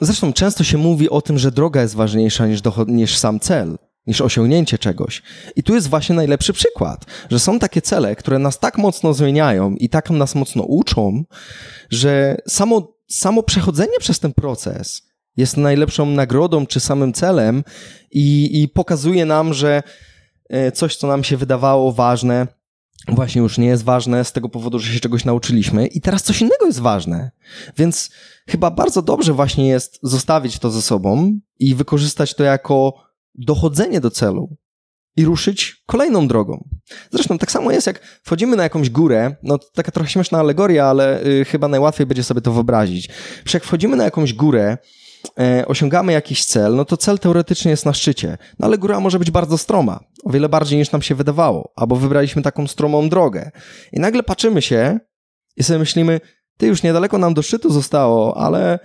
[0.00, 4.20] zresztą często się mówi o tym, że droga jest ważniejsza niż, niż sam cel niż
[4.20, 5.22] osiągnięcie czegoś.
[5.56, 9.74] I tu jest właśnie najlepszy przykład, że są takie cele, które nas tak mocno zmieniają
[9.74, 11.24] i tak nas mocno uczą,
[11.90, 15.02] że samo, samo przechodzenie przez ten proces
[15.36, 17.64] jest najlepszą nagrodą czy samym celem
[18.10, 19.82] i, i pokazuje nam, że
[20.48, 22.46] e, coś, co nam się wydawało ważne,
[23.08, 26.40] właśnie już nie jest ważne z tego powodu, że się czegoś nauczyliśmy i teraz coś
[26.40, 27.30] innego jest ważne.
[27.76, 28.10] Więc
[28.48, 32.94] chyba bardzo dobrze właśnie jest zostawić to ze sobą i wykorzystać to jako
[33.34, 34.56] dochodzenie do celu
[35.16, 36.68] i ruszyć kolejną drogą.
[37.10, 41.24] Zresztą tak samo jest, jak wchodzimy na jakąś górę, no taka trochę śmieszna alegoria, ale
[41.26, 43.08] y, chyba najłatwiej będzie sobie to wyobrazić.
[43.44, 44.78] Że jak wchodzimy na jakąś górę,
[45.66, 48.38] osiągamy jakiś cel, no to cel teoretycznie jest na szczycie.
[48.58, 51.96] No ale góra może być bardzo stroma, o wiele bardziej niż nam się wydawało, albo
[51.96, 53.50] wybraliśmy taką stromą drogę.
[53.92, 54.98] I nagle patrzymy się
[55.56, 56.20] i sobie myślimy,
[56.56, 58.78] ty już niedaleko nam do szczytu zostało, ale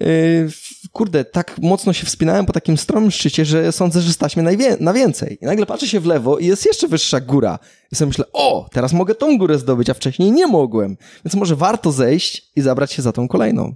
[0.00, 0.48] Yy,
[0.92, 4.92] kurde, tak mocno się wspinałem po takim stromym szczycie, że sądzę, że stać mnie na
[4.92, 5.38] więcej.
[5.42, 7.58] I nagle patrzę się w lewo i jest jeszcze wyższa góra.
[7.92, 10.96] I sobie myślę, o, teraz mogę tą górę zdobyć, a wcześniej nie mogłem.
[11.24, 13.74] Więc może warto zejść i zabrać się za tą kolejną.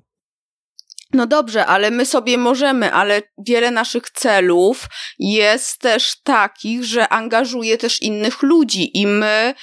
[1.12, 4.86] No dobrze, ale my sobie możemy, ale wiele naszych celów
[5.18, 9.54] jest też takich, że angażuje też innych ludzi i my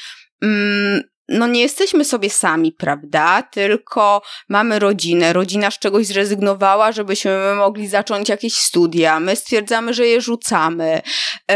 [0.42, 3.44] mm, no nie jesteśmy sobie sami, prawda?
[3.44, 9.20] Tylko mamy rodzinę, rodzina z czegoś zrezygnowała, żebyśmy mogli zacząć jakieś studia.
[9.20, 11.02] My stwierdzamy, że je rzucamy.
[11.50, 11.56] Yy,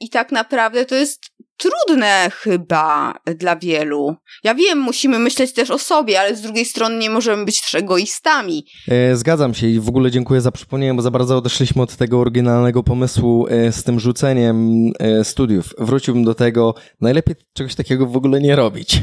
[0.00, 4.16] I tak naprawdę to jest trudne chyba dla wielu.
[4.44, 7.74] Ja wiem, musimy myśleć też o sobie, ale z drugiej strony nie możemy być też
[7.74, 8.66] egoistami.
[8.88, 12.20] E, zgadzam się i w ogóle dziękuję za przypomnienie, bo za bardzo odeszliśmy od tego
[12.20, 15.74] oryginalnego pomysłu e, z tym rzuceniem e, studiów.
[15.78, 19.02] Wróciłbym do tego, najlepiej czegoś takiego w ogóle nie robić.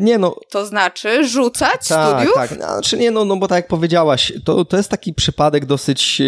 [0.00, 0.36] nie no.
[0.50, 2.34] To znaczy rzucać tak, studiów?
[2.34, 6.22] Tak, znaczy nie no, no bo tak jak powiedziałaś, to, to jest taki przypadek dosyć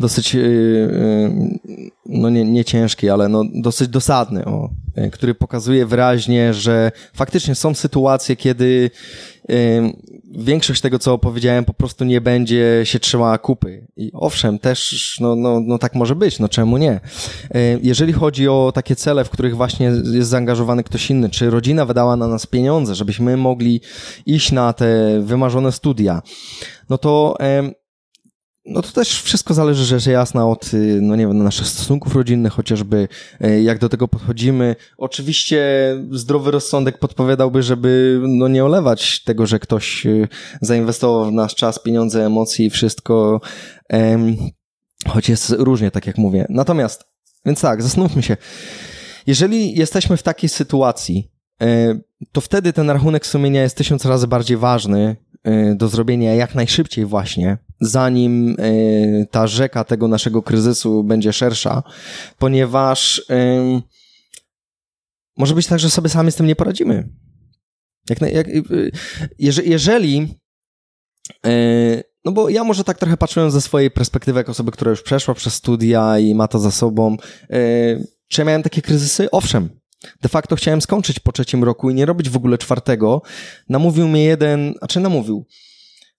[0.00, 5.86] dosyć, yy, yy, no nie, nie ciężki, ale no dosyć dosadny, o, yy, który pokazuje
[5.86, 8.90] wyraźnie, że faktycznie są sytuacje, kiedy
[10.30, 13.86] większość tego, co opowiedziałem, po prostu nie będzie się trzymała kupy.
[13.96, 17.00] I owszem, też, no, no, no tak może być, no czemu nie?
[17.82, 22.16] Jeżeli chodzi o takie cele, w których właśnie jest zaangażowany ktoś inny, czy rodzina wydała
[22.16, 23.80] na nas pieniądze, żebyśmy mogli
[24.26, 26.22] iść na te wymarzone studia,
[26.90, 27.36] no to
[28.70, 32.52] no to też wszystko zależy, rzecz jasna, od, y, no nie wiem, naszych stosunków rodzinnych,
[32.52, 33.08] chociażby
[33.44, 34.76] y, jak do tego podchodzimy.
[34.98, 35.60] Oczywiście
[36.10, 40.28] zdrowy rozsądek podpowiadałby, żeby no nie olewać tego, że ktoś y,
[40.60, 43.40] zainwestował w nasz czas, pieniądze, emocje i wszystko,
[45.06, 46.46] choć jest różnie, tak jak mówię.
[46.48, 47.04] Natomiast,
[47.46, 48.36] więc tak, zastanówmy się.
[49.26, 51.30] Jeżeli jesteśmy w takiej sytuacji,
[52.32, 55.16] to wtedy ten rachunek sumienia jest tysiąc razy bardziej ważny
[55.74, 61.82] do zrobienia jak najszybciej właśnie, zanim y, ta rzeka tego naszego kryzysu będzie szersza,
[62.38, 63.22] ponieważ
[65.36, 67.08] może być tak, że sobie sami z tym nie poradzimy.
[68.10, 68.90] Jak, jak, y,
[69.38, 70.34] jeżeli,
[71.46, 75.02] y, no bo ja może tak trochę patrzyłem ze swojej perspektywy, jako osoby, która już
[75.02, 77.16] przeszła przez studia i ma to za sobą.
[78.28, 79.30] Czy ja miałem takie kryzysy?
[79.30, 79.80] Owszem.
[80.22, 83.22] De facto chciałem skończyć po trzecim roku i nie robić w ogóle czwartego.
[83.68, 85.46] Namówił mnie jeden, a czy namówił?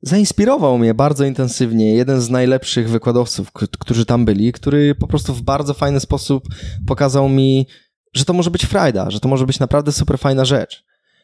[0.01, 5.41] Zainspirował mnie bardzo intensywnie jeden z najlepszych wykładowców, którzy tam byli, który po prostu w
[5.41, 6.43] bardzo fajny sposób
[6.87, 7.67] pokazał mi,
[8.13, 10.83] że to może być frajda, że to może być naprawdę super fajna rzecz.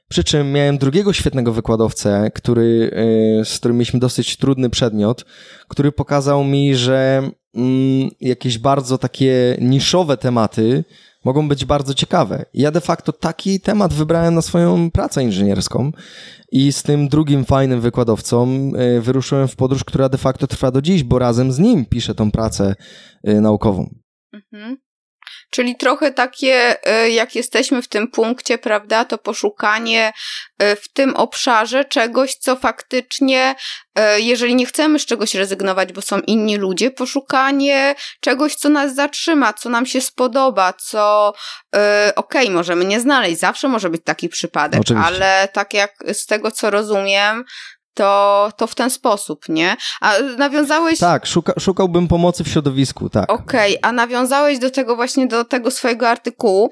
[0.10, 2.92] Przy czym miałem drugiego świetnego wykładowcę, który,
[3.42, 5.26] y, z którym mieliśmy dosyć trudny przedmiot,
[5.68, 10.84] który pokazał mi, że mm, jakieś bardzo takie niszowe tematy
[11.28, 12.46] mogą być bardzo ciekawe.
[12.54, 15.92] Ja de facto taki temat wybrałem na swoją pracę inżynierską
[16.52, 20.82] i z tym drugim fajnym wykładowcą e, wyruszyłem w podróż, która de facto trwa do
[20.82, 22.76] dziś, bo razem z nim piszę tą pracę
[23.24, 23.90] e, naukową.
[24.34, 24.78] Mhm.
[25.58, 30.14] Czyli trochę takie, e, jak jesteśmy w tym punkcie, prawda, to poszukanie
[30.60, 33.56] e, w tym obszarze czegoś, co faktycznie,
[33.96, 38.96] e, jeżeli nie chcemy z czegoś rezygnować, bo są inni ludzie, poszukanie czegoś, co nas
[38.96, 41.34] zatrzyma, co nam się spodoba, co
[42.16, 45.08] okej, okay, możemy nie znaleźć, zawsze może być taki przypadek, Oczywiście.
[45.08, 47.46] ale tak jak z tego, co rozumiem,
[47.98, 49.78] to, to w ten sposób, nie?
[50.02, 51.00] A nawiązałeś...
[51.00, 53.32] Tak, szuka, szukałbym pomocy w środowisku, tak.
[53.32, 56.70] Okej, okay, a nawiązałeś do tego właśnie, do tego swojego artykułu.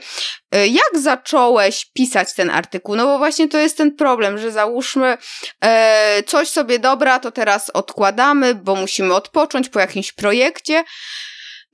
[0.55, 2.95] Y, jak zacząłeś pisać ten artykuł?
[2.95, 5.17] No bo właśnie to jest ten problem, że załóżmy
[5.61, 10.83] e, coś sobie dobra, to teraz odkładamy, bo musimy odpocząć po jakimś projekcie.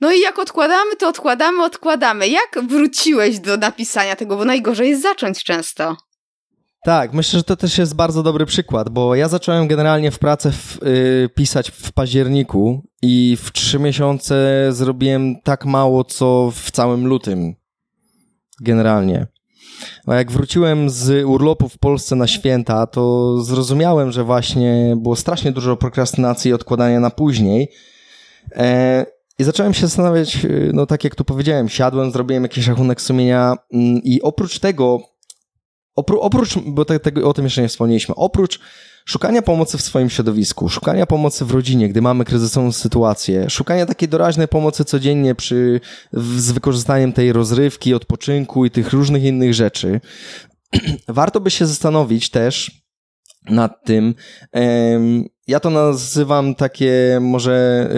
[0.00, 2.28] No i jak odkładamy, to odkładamy, odkładamy.
[2.28, 4.36] Jak wróciłeś do napisania tego?
[4.36, 5.96] Bo najgorzej jest zacząć często.
[6.84, 10.52] Tak, myślę, że to też jest bardzo dobry przykład, bo ja zacząłem generalnie w pracę
[10.52, 17.06] w, y, pisać w październiku i w trzy miesiące zrobiłem tak mało, co w całym
[17.06, 17.54] lutym.
[18.60, 19.26] Generalnie.
[20.06, 25.52] A jak wróciłem z urlopu w Polsce na święta, to zrozumiałem, że właśnie było strasznie
[25.52, 27.68] dużo prokrastynacji i odkładania na później.
[28.56, 29.06] E,
[29.38, 33.54] i zacząłem się zastanawiać, y, no tak jak tu powiedziałem, siadłem, zrobiłem jakiś rachunek sumienia
[33.72, 35.11] mm, i oprócz tego,
[35.94, 38.60] opró oprócz, bo te, te, o tym jeszcze nie wspomnieliśmy, oprócz
[39.04, 44.08] szukania pomocy w swoim środowisku, szukania pomocy w rodzinie, gdy mamy kryzysową sytuację, szukania takiej
[44.08, 45.80] doraźnej pomocy codziennie przy,
[46.12, 50.00] w, z wykorzystaniem tej rozrywki, odpoczynku i tych różnych innych rzeczy,
[51.08, 52.82] warto by się zastanowić też
[53.50, 54.14] nad tym,
[55.52, 57.88] ja to nazywam takie, może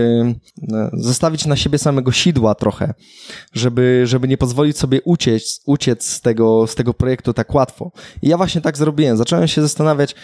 [0.73, 2.95] y, zostawić na siebie samego sidła trochę,
[3.53, 7.91] żeby, żeby nie pozwolić sobie uciec, uciec z, tego, z tego projektu tak łatwo.
[8.23, 9.17] I ja właśnie tak zrobiłem.
[9.17, 10.15] Zacząłem się zastanawiać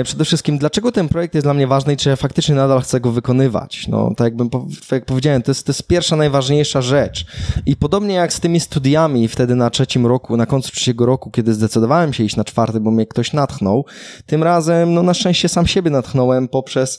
[0.00, 2.80] y, przede wszystkim, dlaczego ten projekt jest dla mnie ważny i czy ja faktycznie nadal
[2.80, 3.88] chcę go wykonywać.
[3.88, 7.26] No, tak jakbym, tak jak powiedziałem, to jest, to jest pierwsza, najważniejsza rzecz.
[7.66, 11.54] I podobnie jak z tymi studiami wtedy na trzecim roku, na końcu trzeciego roku, kiedy
[11.54, 13.84] zdecydowałem się iść na czwarty, bo mnie ktoś natchnął,
[14.26, 16.98] tym razem, no na szczęście sam siebie natchnąłem poprzez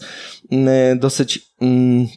[0.51, 1.39] mm, dosyć.
[1.61, 2.07] Mm,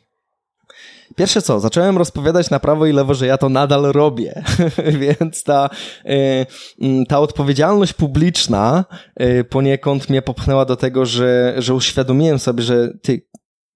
[1.17, 4.43] pierwsze co, zacząłem rozpowiadać na prawo i lewo, że ja to nadal robię,
[5.01, 5.71] więc ta,
[6.07, 6.47] y,
[6.81, 8.85] mm, ta odpowiedzialność publiczna
[9.23, 13.27] y, poniekąd mnie popchnęła do tego, że, że uświadomiłem sobie, że ty,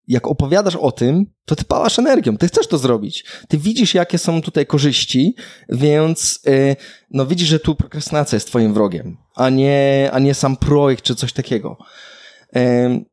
[0.09, 3.25] jak opowiadasz o tym, to ty pałasz energią, ty chcesz to zrobić.
[3.49, 5.35] Ty widzisz, jakie są tutaj korzyści,
[5.69, 6.77] więc y,
[7.11, 11.15] no widzisz, że tu prokrastynacja jest twoim wrogiem, a nie, a nie sam projekt czy
[11.15, 11.79] coś takiego.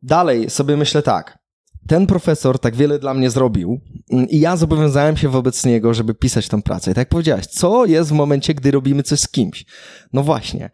[0.01, 1.43] Dalej sobie myślę tak.
[1.87, 6.13] Ten profesor tak wiele dla mnie zrobił mm, i ja zobowiązałem się wobec niego, żeby
[6.13, 6.91] pisać tę pracę.
[6.91, 9.65] I tak jak powiedziałeś, co jest w momencie, gdy robimy coś z kimś?
[10.13, 10.69] No właśnie.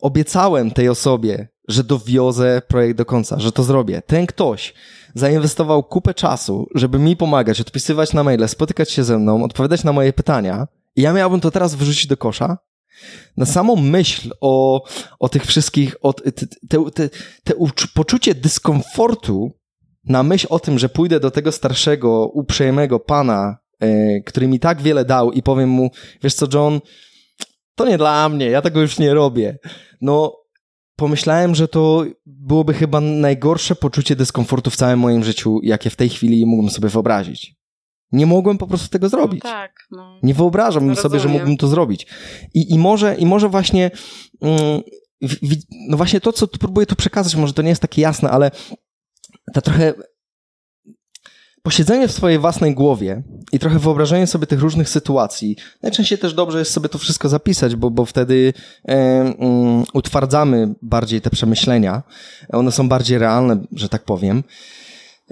[0.00, 4.02] Obiecałem tej osobie, że dowiozę projekt do końca, że to zrobię.
[4.06, 4.74] Ten ktoś
[5.14, 9.92] zainwestował kupę czasu, żeby mi pomagać, odpisywać na maile, spotykać się ze mną, odpowiadać na
[9.92, 10.66] moje pytania.
[10.96, 12.58] I ja miałbym to teraz wyrzucić do kosza?
[13.36, 14.84] Na samą myśl o,
[15.18, 16.46] o tych wszystkich, o te, te,
[16.94, 17.08] te,
[17.44, 17.54] te
[17.94, 19.50] poczucie dyskomfortu,
[20.04, 24.82] na myśl o tym, że pójdę do tego starszego, uprzejmego pana, e, który mi tak
[24.82, 25.90] wiele dał i powiem mu,
[26.22, 26.80] wiesz co, John,
[27.74, 29.58] to nie dla mnie, ja tego już nie robię.
[30.00, 30.36] No,
[30.96, 36.08] pomyślałem, że to byłoby chyba najgorsze poczucie dyskomfortu w całym moim życiu, jakie w tej
[36.08, 37.56] chwili mógłbym sobie wyobrazić.
[38.12, 39.44] Nie mogłem po prostu tego zrobić.
[39.44, 40.18] No tak, no.
[40.22, 42.06] Nie wyobrażam no sobie, że mógłbym to zrobić.
[42.54, 43.90] I, i, może, i może właśnie,
[44.42, 44.80] mm,
[45.22, 45.56] w,
[45.88, 48.50] no właśnie to, co tu próbuję tu przekazać, może to nie jest takie jasne, ale
[49.52, 49.94] ta trochę
[51.66, 55.56] posiedzenie w swojej własnej głowie i trochę wyobrażenie sobie tych różnych sytuacji.
[55.82, 58.52] Najczęściej też dobrze jest sobie to wszystko zapisać, bo, bo wtedy
[58.88, 62.02] e, um, utwardzamy bardziej te przemyślenia.
[62.52, 64.44] One są bardziej realne, że tak powiem.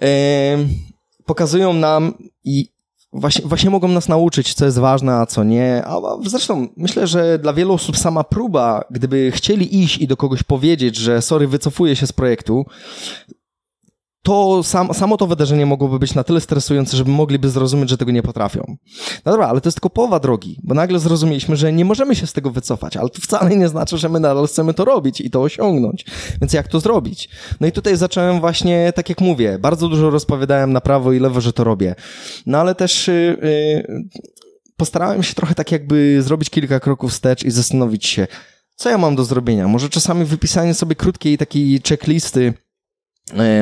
[0.03, 0.09] E,
[1.27, 2.75] pokazują nam i
[3.13, 5.83] właśnie, właśnie mogą nas nauczyć, co jest ważne, a co nie.
[5.87, 10.43] A zresztą myślę, że dla wielu osób sama próba, gdyby chcieli iść i do kogoś
[10.43, 12.67] powiedzieć, że sorry, wycofuję się z projektu,
[14.25, 18.13] to sam, samo to wydarzenie mogłoby być na tyle stresujące, żeby mogliby zrozumieć, że tego
[18.13, 18.77] nie potrafią.
[19.25, 22.27] No dobra, ale to jest tylko połowa drogi, bo nagle zrozumieliśmy, że nie możemy się
[22.27, 25.31] z tego wycofać, ale to wcale nie znaczy, że my nadal chcemy to robić i
[25.31, 26.05] to osiągnąć.
[26.41, 27.29] Więc jak to zrobić?
[27.61, 31.41] No i tutaj zacząłem właśnie, tak jak mówię, bardzo dużo rozpowiadałem na prawo i lewo,
[31.41, 31.95] że to robię.
[32.47, 34.09] No ale też yy, yy,
[34.77, 38.27] postarałem się trochę tak jakby zrobić kilka kroków wstecz i zastanowić się,
[38.77, 39.69] co ja mam do zrobienia.
[39.69, 42.55] Może czasami wypisanie sobie krótkiej takiej checklisty,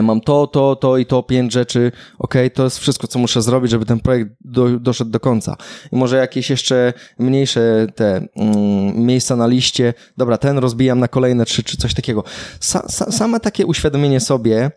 [0.03, 3.71] mam to, to, to i to, pięć rzeczy, ok, to jest wszystko, co muszę zrobić,
[3.71, 5.57] żeby ten projekt do, doszedł do końca.
[5.93, 11.45] I może jakieś jeszcze mniejsze te mm, miejsca na liście, dobra, ten rozbijam na kolejne
[11.45, 12.25] trzy, czy coś takiego.
[12.61, 14.71] Sa, sa, same takie uświadomienie sobie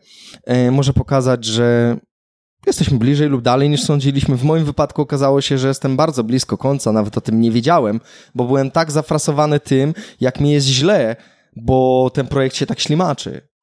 [0.45, 1.97] e, może pokazać, że
[2.67, 4.37] jesteśmy bliżej lub dalej niż sądziliśmy.
[4.37, 7.99] W moim wypadku okazało się, że jestem bardzo blisko końca, nawet o tym nie wiedziałem,
[8.35, 11.15] bo byłem tak zafrasowany tym, jak mi jest źle,
[11.55, 13.54] bo ten projekt się tak ślimaczy.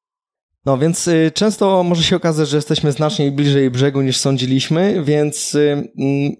[0.65, 5.55] No więc y, często może się okazać, że jesteśmy znacznie bliżej brzegu niż sądziliśmy, więc
[5.55, 6.31] y, mm,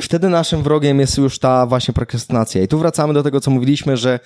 [0.00, 2.62] wtedy naszym wrogiem jest już ta właśnie prokrastynacja.
[2.62, 4.20] I tu wracamy do tego, co mówiliśmy, że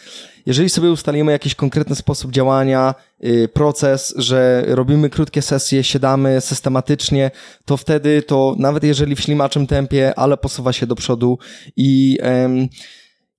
[0.47, 7.31] jeżeli sobie ustalimy jakiś konkretny sposób działania, yy, proces, że robimy krótkie sesje, siadamy systematycznie,
[7.65, 11.39] to wtedy to nawet jeżeli w ślimaczym tempie, ale posuwa się do przodu
[11.77, 12.19] i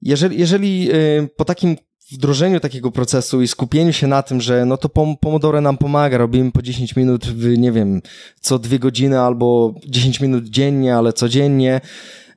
[0.02, 0.90] jeżeli, jeżeli
[1.36, 1.78] po takim
[2.12, 4.90] wdrożeniu takiego procesu i skupieniu się na tym, że no to
[5.20, 8.02] Pomodoro nam pomaga, robimy po 10 minut, w, nie wiem,
[8.40, 11.82] co dwie godziny albo 10 minut dziennie, ale codziennie,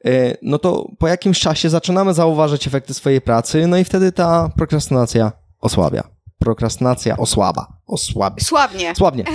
[0.04, 4.50] e, no to po jakimś czasie zaczynamy zauważać efekty swojej pracy, no i wtedy ta
[4.56, 6.04] prokrastynacja osłabia.
[6.38, 7.66] Prokrastynacja osłaba.
[7.86, 8.44] Osłabia.
[8.44, 8.94] Słabnie.
[8.94, 9.24] Słabnie.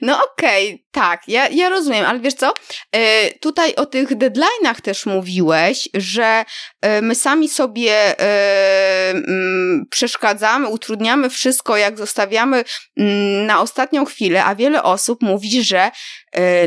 [0.00, 2.54] No okej, okay, tak, ja, ja rozumiem, ale wiesz co?
[2.92, 6.44] E, tutaj o tych deadline'ach też mówiłeś, że
[6.80, 12.64] e, my sami sobie e, mm, przeszkadzamy, utrudniamy wszystko, jak zostawiamy
[12.96, 15.90] mm, na ostatnią chwilę, a wiele osób mówi, że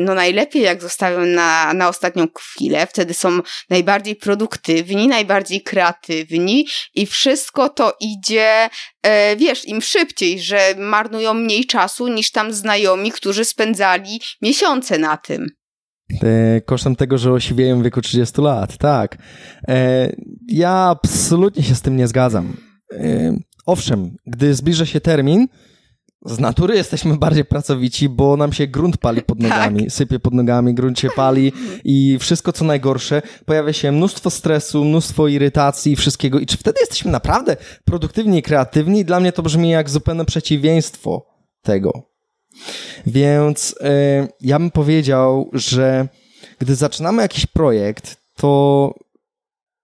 [0.02, 7.06] no najlepiej jak zostawią na, na ostatnią chwilę, wtedy są najbardziej produktywni, najbardziej kreatywni i
[7.06, 8.70] wszystko to idzie,
[9.38, 15.48] wiesz, im szybciej, że marnują mniej czasu niż tam znajomi, którzy spędzali miesiące na tym.
[16.24, 19.18] E, kosztem tego, że osiwieją w wieku 30 lat, tak.
[19.68, 20.10] E,
[20.48, 22.58] ja absolutnie się z tym nie zgadzam.
[22.92, 25.48] E, owszem, gdy zbliża się termin,
[26.26, 29.92] z natury jesteśmy bardziej pracowici, bo nam się grunt pali pod nogami, tak.
[29.94, 31.52] sypie pod nogami, grunt się pali
[31.84, 36.40] i wszystko co najgorsze, pojawia się mnóstwo stresu, mnóstwo irytacji, wszystkiego.
[36.40, 39.06] I czy wtedy jesteśmy naprawdę produktywni i kreatywni?
[39.06, 41.26] Dla mnie to brzmi jak zupełne przeciwieństwo
[41.62, 42.13] tego.
[43.06, 46.08] Więc y, ja bym powiedział, że
[46.60, 48.94] gdy zaczynamy jakiś projekt, to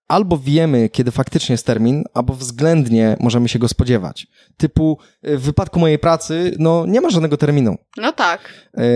[0.08, 4.28] albo wiemy, kiedy faktycznie jest termin, albo względnie możemy się go spodziewać.
[4.58, 4.98] Typu
[5.28, 7.78] y, w wypadku mojej pracy, no nie ma żadnego terminu.
[7.98, 8.54] No tak.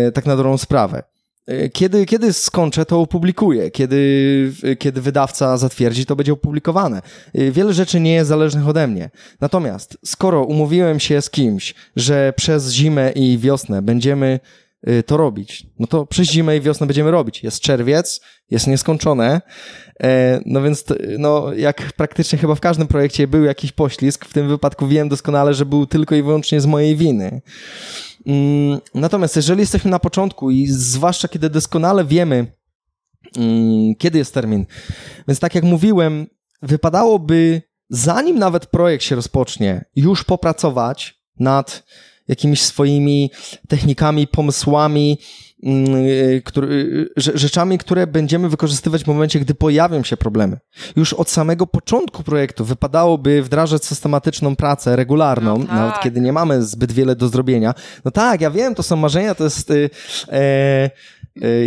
[0.08, 1.04] Y, tak na dobrą sprawę.
[1.48, 3.72] E, kiedy, kiedy skończę, to opublikuję.
[3.72, 7.02] Kiedy, kiedy wydawca zatwierdzi, to będzie opublikowane.
[7.34, 9.10] E, wiele rzeczy nie jest zależnych ode mnie.
[9.42, 14.40] Natomiast, skoro umówiłem się z kimś, że przez zimę i wiosnę będziemy
[14.84, 17.44] e, to robić, no to przez zimę i wiosnę będziemy robić.
[17.44, 19.42] Jest czerwiec, jest nieskończone,
[20.46, 20.86] no więc,
[21.18, 25.54] no, jak praktycznie chyba w każdym projekcie był jakiś poślizg, w tym wypadku wiem doskonale,
[25.54, 27.42] że był tylko i wyłącznie z mojej winy.
[28.28, 32.52] Mm, natomiast jeżeli jesteśmy na początku i zwłaszcza kiedy doskonale wiemy,
[33.38, 34.66] mm, kiedy jest termin,
[35.28, 36.28] więc tak jak mówiłem,
[36.62, 41.84] wypadałoby, zanim nawet projekt się rozpocznie, już popracować nad
[42.28, 43.32] jakimiś swoimi
[43.68, 45.18] technikami, pomysłami,
[46.46, 46.68] który,
[47.18, 50.58] y, rzeczami, które będziemy wykorzystywać w momencie, gdy pojawią się problemy.
[50.96, 55.76] Już od samego początku projektu wypadałoby wdrażać systematyczną pracę regularną, no tak.
[55.76, 57.74] nawet kiedy nie mamy zbyt wiele do zrobienia.
[58.06, 59.72] No tak, ja wiem, to są marzenia, to jest.
[59.72, 59.90] E,
[60.28, 60.92] Y,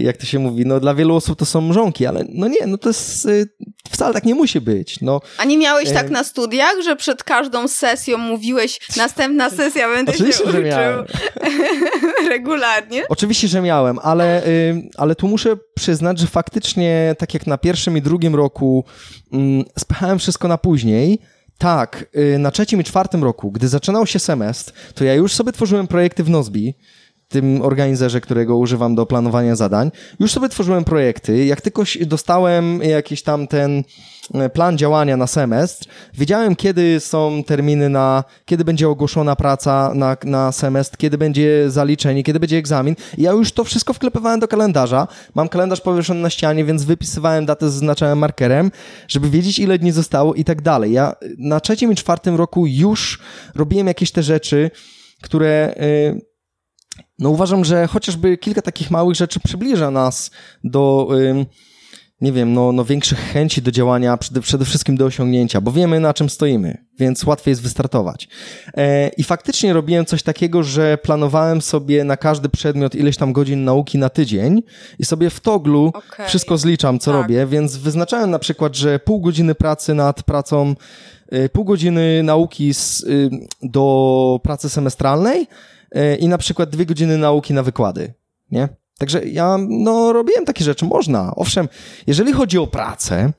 [0.02, 2.78] jak to się mówi, no dla wielu osób to są mrzonki, ale no nie, no
[2.78, 3.48] to jest, y,
[3.90, 5.00] wcale tak nie musi być.
[5.00, 5.20] No.
[5.38, 10.44] A nie miałeś tak na studiach, że przed każdą sesją mówiłeś, następna sesja będę Oczywiście,
[10.44, 11.04] się że uczył miałem.
[12.28, 13.02] regularnie?
[13.08, 17.96] Oczywiście, że miałem, ale, y, ale tu muszę przyznać, że faktycznie tak jak na pierwszym
[17.96, 18.84] i drugim roku
[19.32, 21.18] mm, spychałem wszystko na później,
[21.58, 22.04] tak,
[22.38, 26.24] na trzecim i czwartym roku, gdy zaczynał się semestr, to ja już sobie tworzyłem projekty
[26.24, 26.74] w Nozbi,
[27.28, 29.90] tym organizerze, którego używam do planowania zadań.
[30.20, 31.44] Już sobie tworzyłem projekty.
[31.44, 33.84] Jak tylko dostałem jakiś tam ten
[34.34, 40.16] e, plan działania na semestr, wiedziałem, kiedy są terminy na, kiedy będzie ogłoszona praca na,
[40.24, 42.96] na semestr, kiedy będzie zaliczenie, kiedy będzie egzamin.
[43.18, 45.08] Ja już to wszystko wklepywałem do kalendarza.
[45.34, 48.70] Mam kalendarz powieszony na ścianie, więc wypisywałem datę, zaznaczałem markerem,
[49.08, 50.92] żeby wiedzieć, ile dni zostało i tak dalej.
[50.92, 53.20] Ja na trzecim i czwartym roku już
[53.54, 54.70] robiłem jakieś te rzeczy,
[55.22, 55.74] które...
[56.14, 56.35] Yy,
[57.18, 60.30] no uważam, że chociażby kilka takich małych rzeczy przybliża nas
[60.64, 61.08] do,
[62.20, 66.00] nie wiem, no, no większych chęci do działania, przede, przede wszystkim do osiągnięcia, bo wiemy
[66.00, 68.28] na czym stoimy, więc łatwiej jest wystartować.
[68.76, 73.64] E, I faktycznie robiłem coś takiego, że planowałem sobie na każdy przedmiot ileś tam godzin
[73.64, 74.62] nauki na tydzień
[74.98, 76.26] i sobie w toglu okay.
[76.26, 77.22] wszystko zliczam, co tak.
[77.22, 80.74] robię, więc wyznaczałem na przykład, że pół godziny pracy nad pracą
[81.28, 83.04] e, pół godziny nauki z,
[83.62, 85.46] do pracy semestralnej,
[86.20, 88.14] i na przykład dwie godziny nauki na wykłady,
[88.50, 88.68] nie?
[88.98, 91.32] Także ja, no, robiłem takie rzeczy, można.
[91.36, 91.68] Owszem,
[92.06, 93.32] jeżeli chodzi o pracę,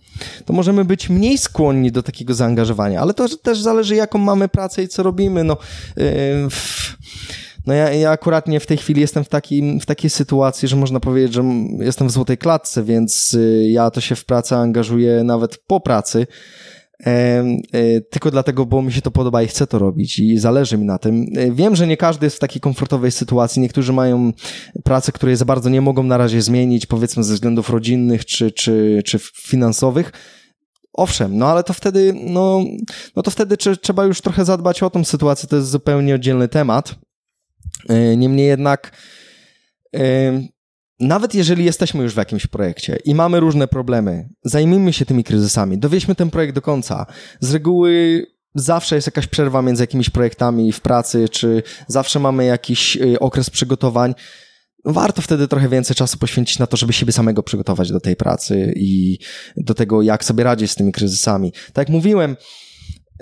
[0.46, 4.84] to możemy być mniej skłonni do takiego zaangażowania, ale to też zależy, jaką mamy pracę
[4.84, 5.58] i co robimy, no.
[5.98, 6.04] Yy,
[7.68, 10.76] no ja, ja akurat nie w tej chwili jestem w, takim, w takiej sytuacji, że
[10.76, 11.44] można powiedzieć, że
[11.80, 16.28] jestem w złotej klatce, więc y, ja to się w pracę angażuję nawet po pracy,
[18.10, 20.98] tylko dlatego, bo mi się to podoba i chcę to robić i zależy mi na
[20.98, 21.26] tym.
[21.52, 23.62] Wiem, że nie każdy jest w takiej komfortowej sytuacji.
[23.62, 24.34] Niektórzy mają
[24.84, 29.02] pracę, której za bardzo nie mogą na razie zmienić, powiedzmy ze względów rodzinnych czy, czy,
[29.06, 30.12] czy finansowych.
[30.94, 32.64] Owszem, no ale to wtedy, no,
[33.16, 36.96] no to wtedy trzeba już trochę zadbać o tą sytuację, to jest zupełnie oddzielny temat.
[38.18, 38.92] Niemniej jednak,
[41.00, 45.78] nawet jeżeli jesteśmy już w jakimś projekcie i mamy różne problemy, zajmijmy się tymi kryzysami,
[45.78, 47.06] dowieźmy ten projekt do końca.
[47.40, 48.26] Z reguły
[48.56, 53.50] zawsze jest jakaś przerwa między jakimiś projektami w pracy, czy zawsze mamy jakiś y, okres
[53.50, 54.16] przygotowań.
[54.86, 58.74] Warto wtedy trochę więcej czasu poświęcić na to, żeby siebie samego przygotować do tej pracy
[58.76, 59.20] i
[59.58, 61.52] do tego, jak sobie radzić z tymi kryzysami.
[61.52, 62.38] Tak jak mówiłem,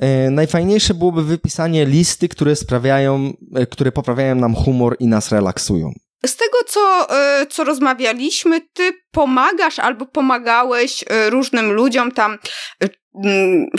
[0.03, 5.91] y, najfajniejsze byłoby wypisanie listy, które sprawiają, y, które poprawiają nam humor i nas relaksują.
[6.27, 12.37] Z tego, co, e, co rozmawialiśmy, ty pomagasz albo pomagałeś e, różnym ludziom tam,
[12.83, 12.89] e,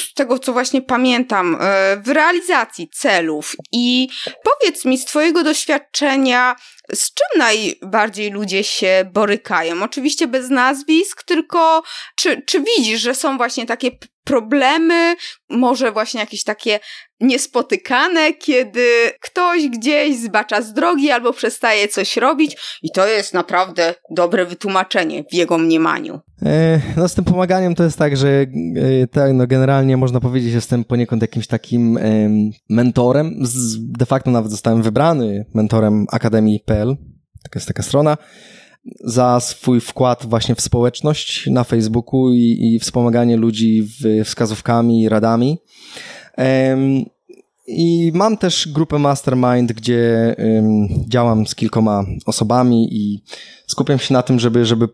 [0.01, 1.59] z tego, co właśnie pamiętam,
[2.05, 3.57] w realizacji celów.
[3.73, 4.09] I
[4.45, 6.57] powiedz mi z Twojego doświadczenia,
[6.95, 9.83] z czym najbardziej ludzie się borykają?
[9.83, 11.83] Oczywiście bez nazwisk, tylko
[12.17, 13.91] czy, czy widzisz, że są właśnie takie
[14.25, 15.17] problemy,
[15.51, 16.81] może właśnie jakieś takie
[17.21, 23.95] niespotykane, kiedy ktoś gdzieś zbacza z drogi albo przestaje coś robić i to jest naprawdę
[24.11, 26.21] dobre wytłumaczenie w jego mniemaniu.
[26.43, 30.51] E, no z tym pomaganiem to jest tak, że e, tak, no generalnie można powiedzieć,
[30.51, 31.99] że jestem poniekąd jakimś takim
[32.69, 33.43] mentorem.
[33.79, 36.97] De facto nawet zostałem wybrany mentorem Akademii.pl,
[37.43, 38.17] taka jest taka strona,
[39.05, 45.59] za swój wkład właśnie w społeczność na Facebooku i, i wspomaganie ludzi w, wskazówkami radami.
[47.67, 50.37] I mam też grupę Mastermind, gdzie
[51.09, 53.23] działam z kilkoma osobami i
[53.67, 54.89] skupiam się na tym, żeby, żeby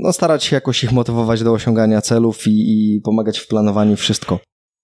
[0.00, 4.38] no, starać się jakoś ich motywować do osiągania celów i, i pomagać w planowaniu wszystko.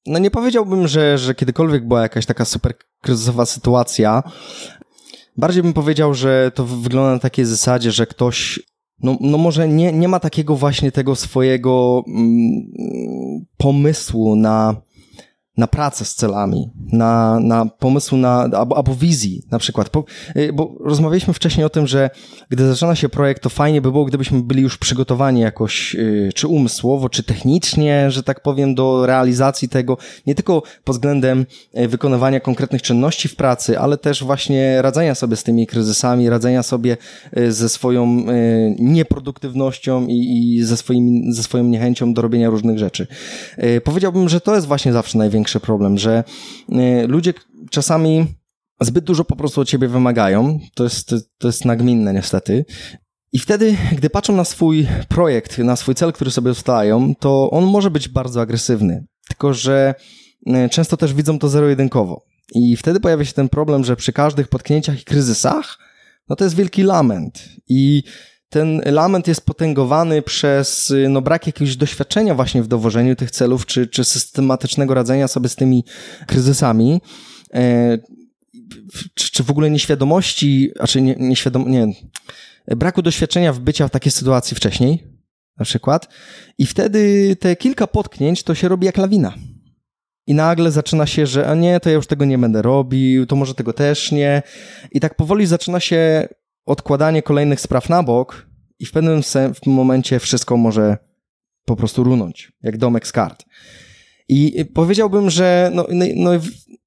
[0.06, 4.22] No nie powiedziałbym, że, że kiedykolwiek była jakaś taka super kryzysowa sytuacja.
[5.36, 8.60] Bardziej bym powiedział, że to wygląda na takiej zasadzie, że ktoś
[9.02, 14.76] no, no może nie, nie ma takiego właśnie tego swojego mm, pomysłu na
[15.56, 19.88] na pracę z celami, na, na pomysł na, albo, albo wizji na przykład.
[19.88, 20.04] Po,
[20.36, 22.10] y, bo rozmawialiśmy wcześniej o tym, że
[22.50, 26.48] gdy zaczyna się projekt, to fajnie by było, gdybyśmy byli już przygotowani jakoś, y, czy
[26.48, 31.46] umysłowo, czy technicznie, że tak powiem, do realizacji tego, nie tylko pod względem
[31.78, 36.62] y, wykonywania konkretnych czynności w pracy, ale też właśnie radzenia sobie z tymi kryzysami, radzenia
[36.62, 36.96] sobie
[37.48, 38.26] ze swoją
[38.78, 43.06] nieproduktywnością i, i ze, swoim, ze swoją niechęcią do robienia różnych rzeczy.
[43.84, 46.24] Powiedziałbym, że to jest właśnie zawsze największe największy problem, że
[46.72, 47.34] y, ludzie
[47.70, 48.26] czasami
[48.80, 50.60] zbyt dużo po prostu od ciebie wymagają.
[50.74, 52.64] To jest, to jest nagminne niestety.
[53.32, 57.64] I wtedy, gdy patrzą na swój projekt, na swój cel, który sobie ustalają, to on
[57.64, 59.06] może być bardzo agresywny.
[59.28, 59.94] Tylko, że
[60.46, 62.22] y, często też widzą to zero-jedynkowo.
[62.54, 65.78] I wtedy pojawia się ten problem, że przy każdych potknięciach i kryzysach,
[66.28, 67.48] no to jest wielki lament.
[67.68, 68.02] I
[68.48, 73.86] ten lament jest potęgowany przez no, brak jakiegoś doświadczenia właśnie w dowożeniu tych celów, czy,
[73.86, 75.84] czy systematycznego radzenia sobie z tymi
[76.26, 77.00] kryzysami.
[77.54, 77.98] E,
[79.14, 81.86] czy, czy w ogóle nieświadomości, a czy nie, nieświadom, nie,
[82.68, 85.04] braku doświadczenia w bycia w takiej sytuacji wcześniej,
[85.58, 86.08] na przykład.
[86.58, 89.34] I wtedy te kilka potknięć to się robi jak lawina.
[90.26, 93.36] I nagle zaczyna się, że a nie, to ja już tego nie będę robił, to
[93.36, 94.42] może tego też nie.
[94.92, 96.28] I tak powoli zaczyna się
[96.66, 98.46] odkładanie kolejnych spraw na bok
[98.78, 99.22] i w pewnym
[99.66, 100.96] momencie wszystko może
[101.64, 103.44] po prostu runąć, jak domek z kart.
[104.28, 106.30] I powiedziałbym, że no, no, no,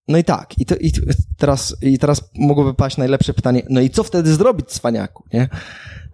[0.07, 0.91] no i tak, i, to, i,
[1.37, 5.49] teraz, i teraz mogłoby paść najlepsze pytanie, no i co wtedy zrobić, cwaniaku, nie?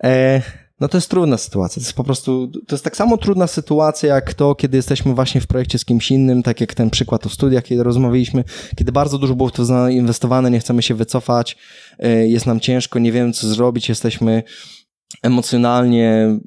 [0.03, 0.41] E,
[0.79, 1.79] no to jest trudna sytuacja.
[1.79, 5.41] To jest po prostu, to jest tak samo trudna sytuacja, jak to, kiedy jesteśmy właśnie
[5.41, 8.43] w projekcie z kimś innym, tak jak ten przykład o studiach, kiedy rozmawialiśmy,
[8.75, 11.57] kiedy bardzo dużo było w to zainwestowane, nie chcemy się wycofać,
[11.99, 14.43] e, jest nam ciężko, nie wiemy co zrobić, jesteśmy
[15.23, 16.39] emocjonalnie,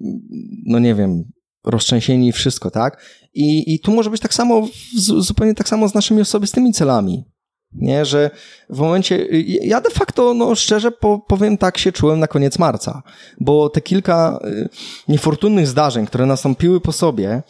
[0.67, 1.25] no nie wiem,
[1.65, 3.05] roztrzęsieni i wszystko, tak?
[3.35, 4.69] I, I tu może być tak samo,
[5.19, 7.25] zupełnie tak samo z naszymi osobistymi celami.
[7.73, 8.31] Nie, że
[8.71, 9.27] w momencie,
[9.63, 10.91] ja de facto, no szczerze
[11.29, 13.03] powiem tak, się czułem na koniec marca,
[13.41, 14.69] bo te kilka y,
[15.09, 17.43] niefortunnych zdarzeń, które nastąpiły po sobie,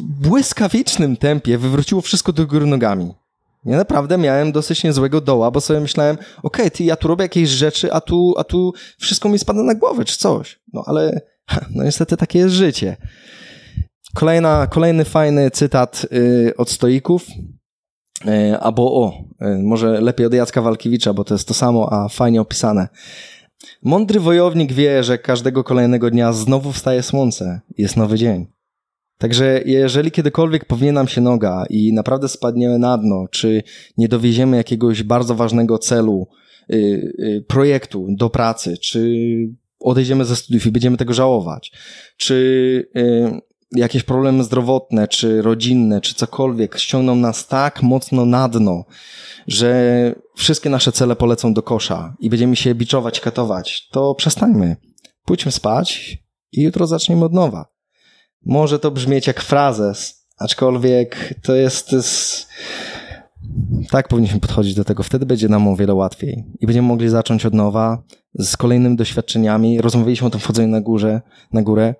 [0.00, 3.14] w błyskawicznym tempie wywróciło wszystko do góry nogami.
[3.64, 7.22] Ja naprawdę miałem dosyć niezłego doła, bo sobie myślałem, okej, okay, ty, ja tu robię
[7.22, 10.60] jakieś rzeczy, a tu, a tu wszystko mi spada na głowę, czy coś.
[10.72, 11.20] No ale,
[11.74, 12.96] no niestety takie jest życie.
[14.14, 17.26] Kolejna, kolejny fajny cytat yy, od stoików.
[18.26, 22.08] E, albo o, e, może lepiej od Jacka Walkiewicza, bo to jest to samo, a
[22.08, 22.88] fajnie opisane.
[23.82, 28.46] Mądry wojownik wie, że każdego kolejnego dnia znowu wstaje słońce, jest nowy dzień.
[29.18, 33.62] Także jeżeli kiedykolwiek powinie nam się noga i naprawdę spadniemy na dno, czy
[33.96, 36.28] nie dowieziemy jakiegoś bardzo ważnego celu,
[36.70, 36.76] y,
[37.18, 39.16] y, projektu do pracy, czy
[39.80, 41.72] odejdziemy ze studiów i będziemy tego żałować,
[42.16, 42.34] czy
[42.96, 48.84] y, jakieś problemy zdrowotne, czy rodzinne, czy cokolwiek ściągną nas tak mocno na dno,
[49.46, 54.76] że wszystkie nasze cele polecą do kosza i będziemy się biczować, katować, to przestańmy.
[55.24, 56.18] Pójdźmy spać
[56.52, 57.66] i jutro zaczniemy od nowa.
[58.46, 62.48] Może to brzmieć jak frazes, aczkolwiek to jest, to jest...
[63.90, 65.02] Tak powinniśmy podchodzić do tego.
[65.02, 68.02] Wtedy będzie nam o wiele łatwiej i będziemy mogli zacząć od nowa
[68.34, 69.80] z kolejnymi doświadczeniami.
[69.80, 71.20] Rozmawialiśmy o tym wchodzeniu na górze,
[71.52, 71.94] na górę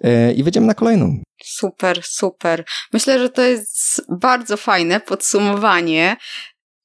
[0.00, 1.22] yy, i wejdziemy na kolejną.
[1.44, 2.64] Super, super.
[2.92, 6.16] Myślę, że to jest bardzo fajne podsumowanie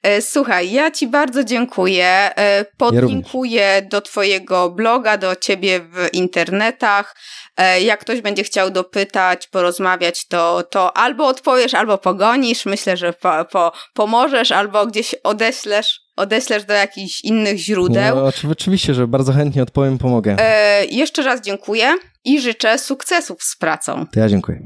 [0.05, 2.05] E, słuchaj, ja Ci bardzo dziękuję.
[2.35, 7.15] E, podlinkuję ja do Twojego bloga, do Ciebie w internetach.
[7.57, 12.65] E, jak ktoś będzie chciał dopytać, porozmawiać, to, to albo odpowiesz, albo pogonisz.
[12.65, 18.15] Myślę, że po, po, pomożesz, albo gdzieś odeślesz, odeślesz do jakichś innych źródeł.
[18.15, 20.35] No, oczywiście, że bardzo chętnie odpowiem, pomogę.
[20.39, 21.95] E, jeszcze raz dziękuję
[22.25, 24.05] i życzę sukcesów z pracą.
[24.13, 24.59] To ja dziękuję.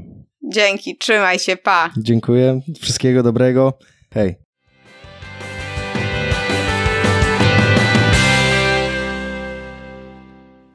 [0.52, 1.90] Dzięki, trzymaj się, pa.
[1.96, 3.78] Dziękuję, wszystkiego dobrego.
[4.14, 4.49] Hej.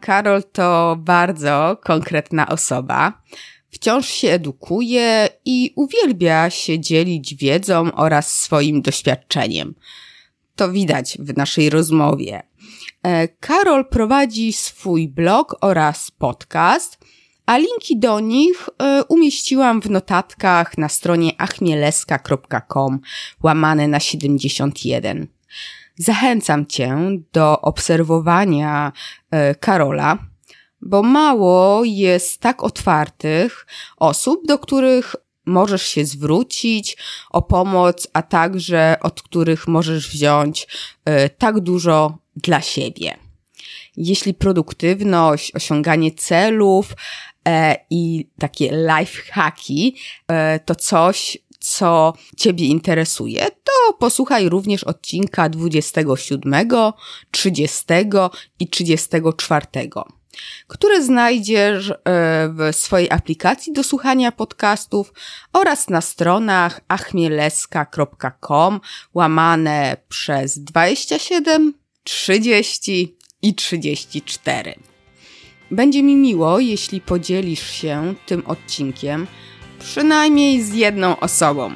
[0.05, 3.21] Karol to bardzo konkretna osoba.
[3.69, 9.75] Wciąż się edukuje i uwielbia się dzielić wiedzą oraz swoim doświadczeniem.
[10.55, 12.43] To widać w naszej rozmowie.
[13.03, 16.97] E, Karol prowadzi swój blog oraz podcast,
[17.45, 22.99] a linki do nich e, umieściłam w notatkach na stronie achmieleska.com
[23.43, 25.27] łamane na 71.
[25.97, 26.97] Zachęcam Cię
[27.33, 28.91] do obserwowania
[29.31, 30.17] e, Karola,
[30.81, 33.67] bo mało jest tak otwartych
[33.97, 35.15] osób, do których
[35.45, 36.97] możesz się zwrócić
[37.29, 40.67] o pomoc, a także od których możesz wziąć
[41.05, 43.17] e, tak dużo dla siebie.
[43.97, 46.93] Jeśli produktywność, osiąganie celów
[47.47, 49.95] e, i takie life hacki
[50.65, 56.69] to coś, co Ciebie interesuje, to posłuchaj również odcinka 27,
[57.31, 57.83] 30
[58.59, 59.65] i 34,
[60.67, 61.95] które znajdziesz e,
[62.49, 65.13] w swojej aplikacji do słuchania podcastów
[65.53, 68.81] oraz na stronach achmieleska.com
[69.13, 74.75] łamane przez 27, 30 i 34.
[75.71, 79.27] Będzie mi miło, jeśli podzielisz się tym odcinkiem
[79.85, 81.71] przynajmniej z jedną osobą.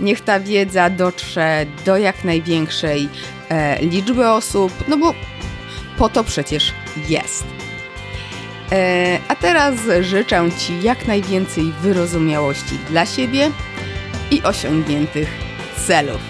[0.00, 3.08] Niech ta wiedza dotrze do jak największej
[3.48, 5.14] e, liczby osób, no bo
[5.98, 6.72] po to przecież
[7.08, 7.44] jest.
[8.72, 13.50] E, a teraz życzę Ci jak najwięcej wyrozumiałości dla siebie
[14.30, 15.28] i osiągniętych
[15.86, 16.20] celów.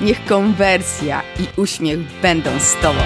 [0.00, 3.00] Niech konwersja i uśmiech będą z Tobą.